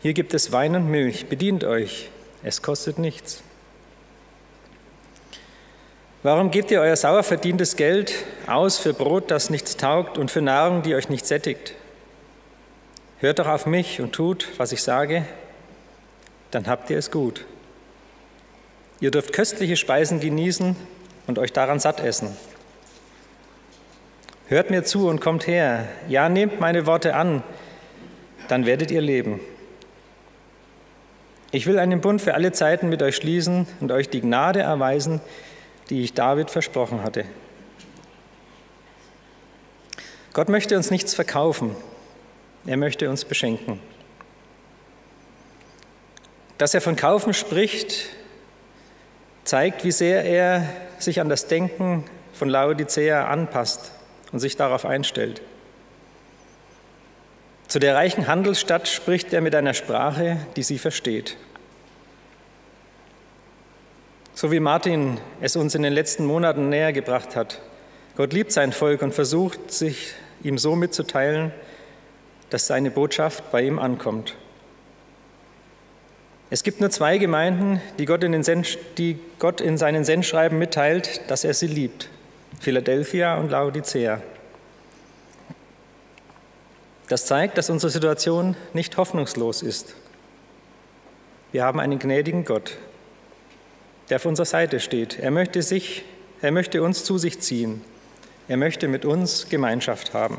Hier 0.00 0.14
gibt 0.14 0.32
es 0.32 0.52
Wein 0.52 0.74
und 0.74 0.88
Milch, 0.90 1.26
bedient 1.26 1.64
euch, 1.64 2.10
es 2.42 2.62
kostet 2.62 2.98
nichts. 2.98 3.42
Warum 6.22 6.50
gebt 6.50 6.70
ihr 6.70 6.80
euer 6.80 6.96
sauer 6.96 7.22
verdientes 7.22 7.76
Geld 7.76 8.12
aus 8.46 8.78
für 8.78 8.92
Brot, 8.92 9.30
das 9.30 9.50
nichts 9.50 9.76
taugt 9.76 10.18
und 10.18 10.30
für 10.30 10.40
Nahrung, 10.40 10.82
die 10.82 10.94
euch 10.94 11.08
nicht 11.08 11.26
sättigt? 11.26 11.74
Hört 13.20 13.38
doch 13.38 13.46
auf 13.46 13.66
mich 13.66 14.00
und 14.00 14.12
tut, 14.12 14.48
was 14.56 14.72
ich 14.72 14.82
sage, 14.82 15.24
dann 16.50 16.66
habt 16.66 16.90
ihr 16.90 16.98
es 16.98 17.10
gut. 17.10 17.44
Ihr 19.00 19.10
dürft 19.10 19.32
köstliche 19.32 19.76
Speisen 19.76 20.18
genießen 20.18 20.76
und 21.28 21.38
euch 21.38 21.52
daran 21.52 21.78
satt 21.78 22.00
essen. 22.00 22.36
Hört 24.48 24.70
mir 24.70 24.82
zu 24.82 25.08
und 25.08 25.20
kommt 25.20 25.46
her. 25.46 25.86
Ja, 26.08 26.28
nehmt 26.28 26.58
meine 26.58 26.86
Worte 26.86 27.14
an, 27.14 27.44
dann 28.48 28.66
werdet 28.66 28.90
ihr 28.90 29.02
leben. 29.02 29.38
Ich 31.50 31.66
will 31.66 31.78
einen 31.78 32.00
Bund 32.00 32.20
für 32.20 32.34
alle 32.34 32.50
Zeiten 32.52 32.88
mit 32.88 33.02
euch 33.02 33.16
schließen 33.16 33.66
und 33.80 33.92
euch 33.92 34.08
die 34.08 34.22
Gnade 34.22 34.60
erweisen, 34.60 35.20
die 35.90 36.02
ich 36.02 36.14
David 36.14 36.50
versprochen 36.50 37.02
hatte. 37.02 37.24
Gott 40.32 40.48
möchte 40.48 40.76
uns 40.76 40.90
nichts 40.90 41.14
verkaufen, 41.14 41.76
er 42.66 42.76
möchte 42.78 43.10
uns 43.10 43.24
beschenken. 43.26 43.80
Dass 46.56 46.74
er 46.74 46.80
von 46.80 46.96
Kaufen 46.96 47.34
spricht, 47.34 48.08
zeigt, 49.44 49.84
wie 49.84 49.92
sehr 49.92 50.24
er 50.24 50.87
sich 51.02 51.20
an 51.20 51.28
das 51.28 51.46
Denken 51.46 52.04
von 52.32 52.48
Laodicea 52.48 53.26
anpasst 53.26 53.92
und 54.32 54.38
sich 54.40 54.56
darauf 54.56 54.84
einstellt. 54.84 55.42
Zu 57.68 57.78
der 57.78 57.94
reichen 57.94 58.26
Handelsstadt 58.26 58.88
spricht 58.88 59.32
er 59.32 59.40
mit 59.40 59.54
einer 59.54 59.74
Sprache, 59.74 60.38
die 60.56 60.62
sie 60.62 60.78
versteht. 60.78 61.36
So 64.34 64.52
wie 64.52 64.60
Martin 64.60 65.18
es 65.40 65.56
uns 65.56 65.74
in 65.74 65.82
den 65.82 65.92
letzten 65.92 66.24
Monaten 66.24 66.68
näher 66.68 66.92
gebracht 66.92 67.36
hat. 67.36 67.60
Gott 68.16 68.32
liebt 68.32 68.52
sein 68.52 68.72
Volk 68.72 69.02
und 69.02 69.12
versucht, 69.12 69.70
sich 69.70 70.14
ihm 70.42 70.58
so 70.58 70.76
mitzuteilen, 70.76 71.52
dass 72.48 72.66
seine 72.66 72.90
Botschaft 72.90 73.50
bei 73.50 73.62
ihm 73.62 73.78
ankommt. 73.78 74.36
Es 76.50 76.62
gibt 76.62 76.80
nur 76.80 76.90
zwei 76.90 77.18
Gemeinden, 77.18 77.80
die 77.98 78.06
Gott 78.06 78.24
in, 78.24 78.42
Send, 78.42 78.78
die 78.96 79.18
Gott 79.38 79.60
in 79.60 79.76
seinen 79.76 80.04
Sendschreiben 80.04 80.58
mitteilt, 80.58 81.20
dass 81.30 81.44
er 81.44 81.52
sie 81.52 81.66
liebt. 81.66 82.08
Philadelphia 82.60 83.36
und 83.36 83.50
Laodicea. 83.50 84.22
Das 87.08 87.26
zeigt, 87.26 87.58
dass 87.58 87.70
unsere 87.70 87.90
Situation 87.90 88.56
nicht 88.72 88.96
hoffnungslos 88.96 89.62
ist. 89.62 89.94
Wir 91.52 91.64
haben 91.64 91.80
einen 91.80 91.98
gnädigen 91.98 92.44
Gott, 92.44 92.76
der 94.10 94.16
auf 94.16 94.26
unserer 94.26 94.46
Seite 94.46 94.80
steht. 94.80 95.18
Er 95.18 95.30
möchte, 95.30 95.62
sich, 95.62 96.04
er 96.42 96.52
möchte 96.52 96.82
uns 96.82 97.04
zu 97.04 97.18
sich 97.18 97.40
ziehen. 97.40 97.82
Er 98.48 98.56
möchte 98.56 98.88
mit 98.88 99.04
uns 99.04 99.48
Gemeinschaft 99.48 100.14
haben. 100.14 100.38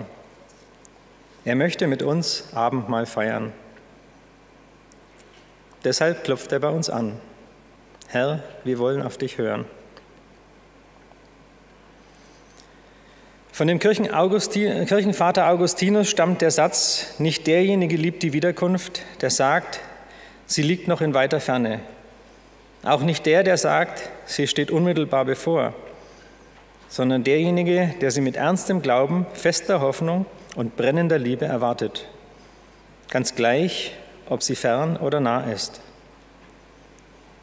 Er 1.46 1.56
möchte 1.56 1.88
mit 1.88 2.04
uns 2.04 2.46
Abendmahl 2.54 3.06
feiern. 3.06 3.54
Deshalb 5.84 6.24
klopft 6.24 6.52
er 6.52 6.60
bei 6.60 6.70
uns 6.70 6.90
an. 6.90 7.20
Herr, 8.08 8.44
wir 8.64 8.80
wollen 8.80 9.02
auf 9.02 9.18
dich 9.18 9.38
hören. 9.38 9.66
Von 13.52 13.68
dem 13.68 13.80
Kirchenvater 13.80 15.50
Augustinus 15.50 16.10
stammt 16.10 16.42
der 16.42 16.50
Satz, 16.52 17.16
nicht 17.20 17.46
derjenige 17.46 17.98
liebt 17.98 18.24
die 18.24 18.32
Wiederkunft, 18.32 19.02
der 19.20 19.30
sagt, 19.30 19.82
sie 20.46 20.62
liegt 20.62 20.88
noch 20.88 21.02
in 21.02 21.14
weiter 21.14 21.42
Ferne. 21.42 21.82
Auch 22.84 23.02
nicht 23.02 23.26
der, 23.26 23.44
der 23.44 23.58
sagt, 23.58 24.10
sie 24.26 24.48
steht 24.48 24.72
unmittelbar 24.72 25.26
bevor, 25.26 25.74
sondern 26.88 27.26
derjenige, 27.26 27.94
der 28.00 28.12
sie 28.12 28.22
mit 28.22 28.38
ernstem 28.38 28.82
Glauben, 28.82 29.28
fester 29.34 29.82
Hoffnung 29.82 30.26
und 30.56 30.78
brennender 30.78 31.20
Liebe 31.20 31.44
erwartet. 31.44 32.08
Ganz 33.10 33.36
gleich, 33.36 33.94
ob 34.30 34.44
sie 34.44 34.56
fern 34.56 34.98
oder 34.98 35.20
nah 35.20 35.42
ist. 35.52 35.82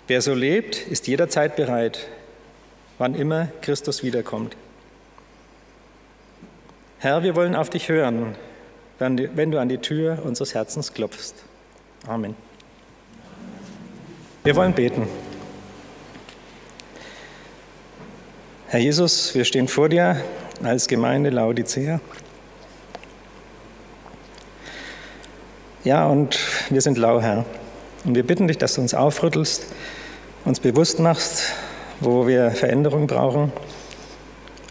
Wer 0.07 0.23
so 0.23 0.35
lebt, 0.35 0.87
ist 0.87 1.09
jederzeit 1.09 1.57
bereit, 1.57 2.07
wann 2.99 3.15
immer 3.15 3.49
Christus 3.61 4.03
wiederkommt. 4.03 4.57
Herr, 6.99 7.23
wir 7.23 7.35
wollen 7.37 7.55
auf 7.55 7.69
dich 7.71 7.89
hören, 7.89 8.37
wenn 8.99 9.51
du 9.51 9.61
an 9.61 9.69
die 9.69 9.79
Tür 9.79 10.21
unseres 10.25 10.55
Herzens 10.55 10.95
klopfst. 10.95 11.35
Amen. 12.07 12.35
Wir 14.45 14.55
wollen 14.55 14.73
beten. 14.73 15.09
Herr 18.69 18.81
Jesus, 18.81 19.35
wir 19.35 19.45
stehen 19.45 19.69
vor 19.69 19.89
dir 19.89 20.23
als 20.63 20.87
Gemeinde 20.87 21.31
Laodicea. 21.31 22.01
Ja, 25.87 26.09
und 26.09 26.37
wir 26.69 26.81
sind 26.81 26.99
lau, 26.99 27.21
Herr. 27.21 27.45
Und 28.05 28.17
wir 28.17 28.27
bitten 28.27 28.49
dich, 28.49 28.59
dass 28.59 28.75
du 28.75 28.81
uns 28.81 28.93
aufrüttelst, 28.93 29.67
uns 30.45 30.59
bewusst 30.59 30.99
machst, 30.99 31.53
wo 32.01 32.27
wir 32.27 32.51
Veränderung 32.51 33.07
brauchen, 33.07 33.53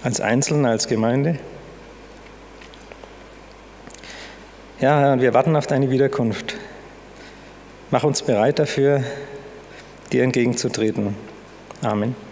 als 0.04 0.20
Einzelne, 0.20 0.68
als 0.68 0.90
Gemeinde. 0.90 1.40
Ja, 4.82 5.00
Herr, 5.00 5.14
und 5.14 5.22
wir 5.22 5.34
warten 5.34 5.56
auf 5.56 5.68
deine 5.68 5.90
Wiederkunft. 5.90 6.56
Mach 7.92 8.04
uns 8.04 8.22
bereit 8.22 8.60
dafür, 8.60 9.02
dir 10.12 10.24
entgegenzutreten. 10.24 11.16
Amen. 11.82 12.25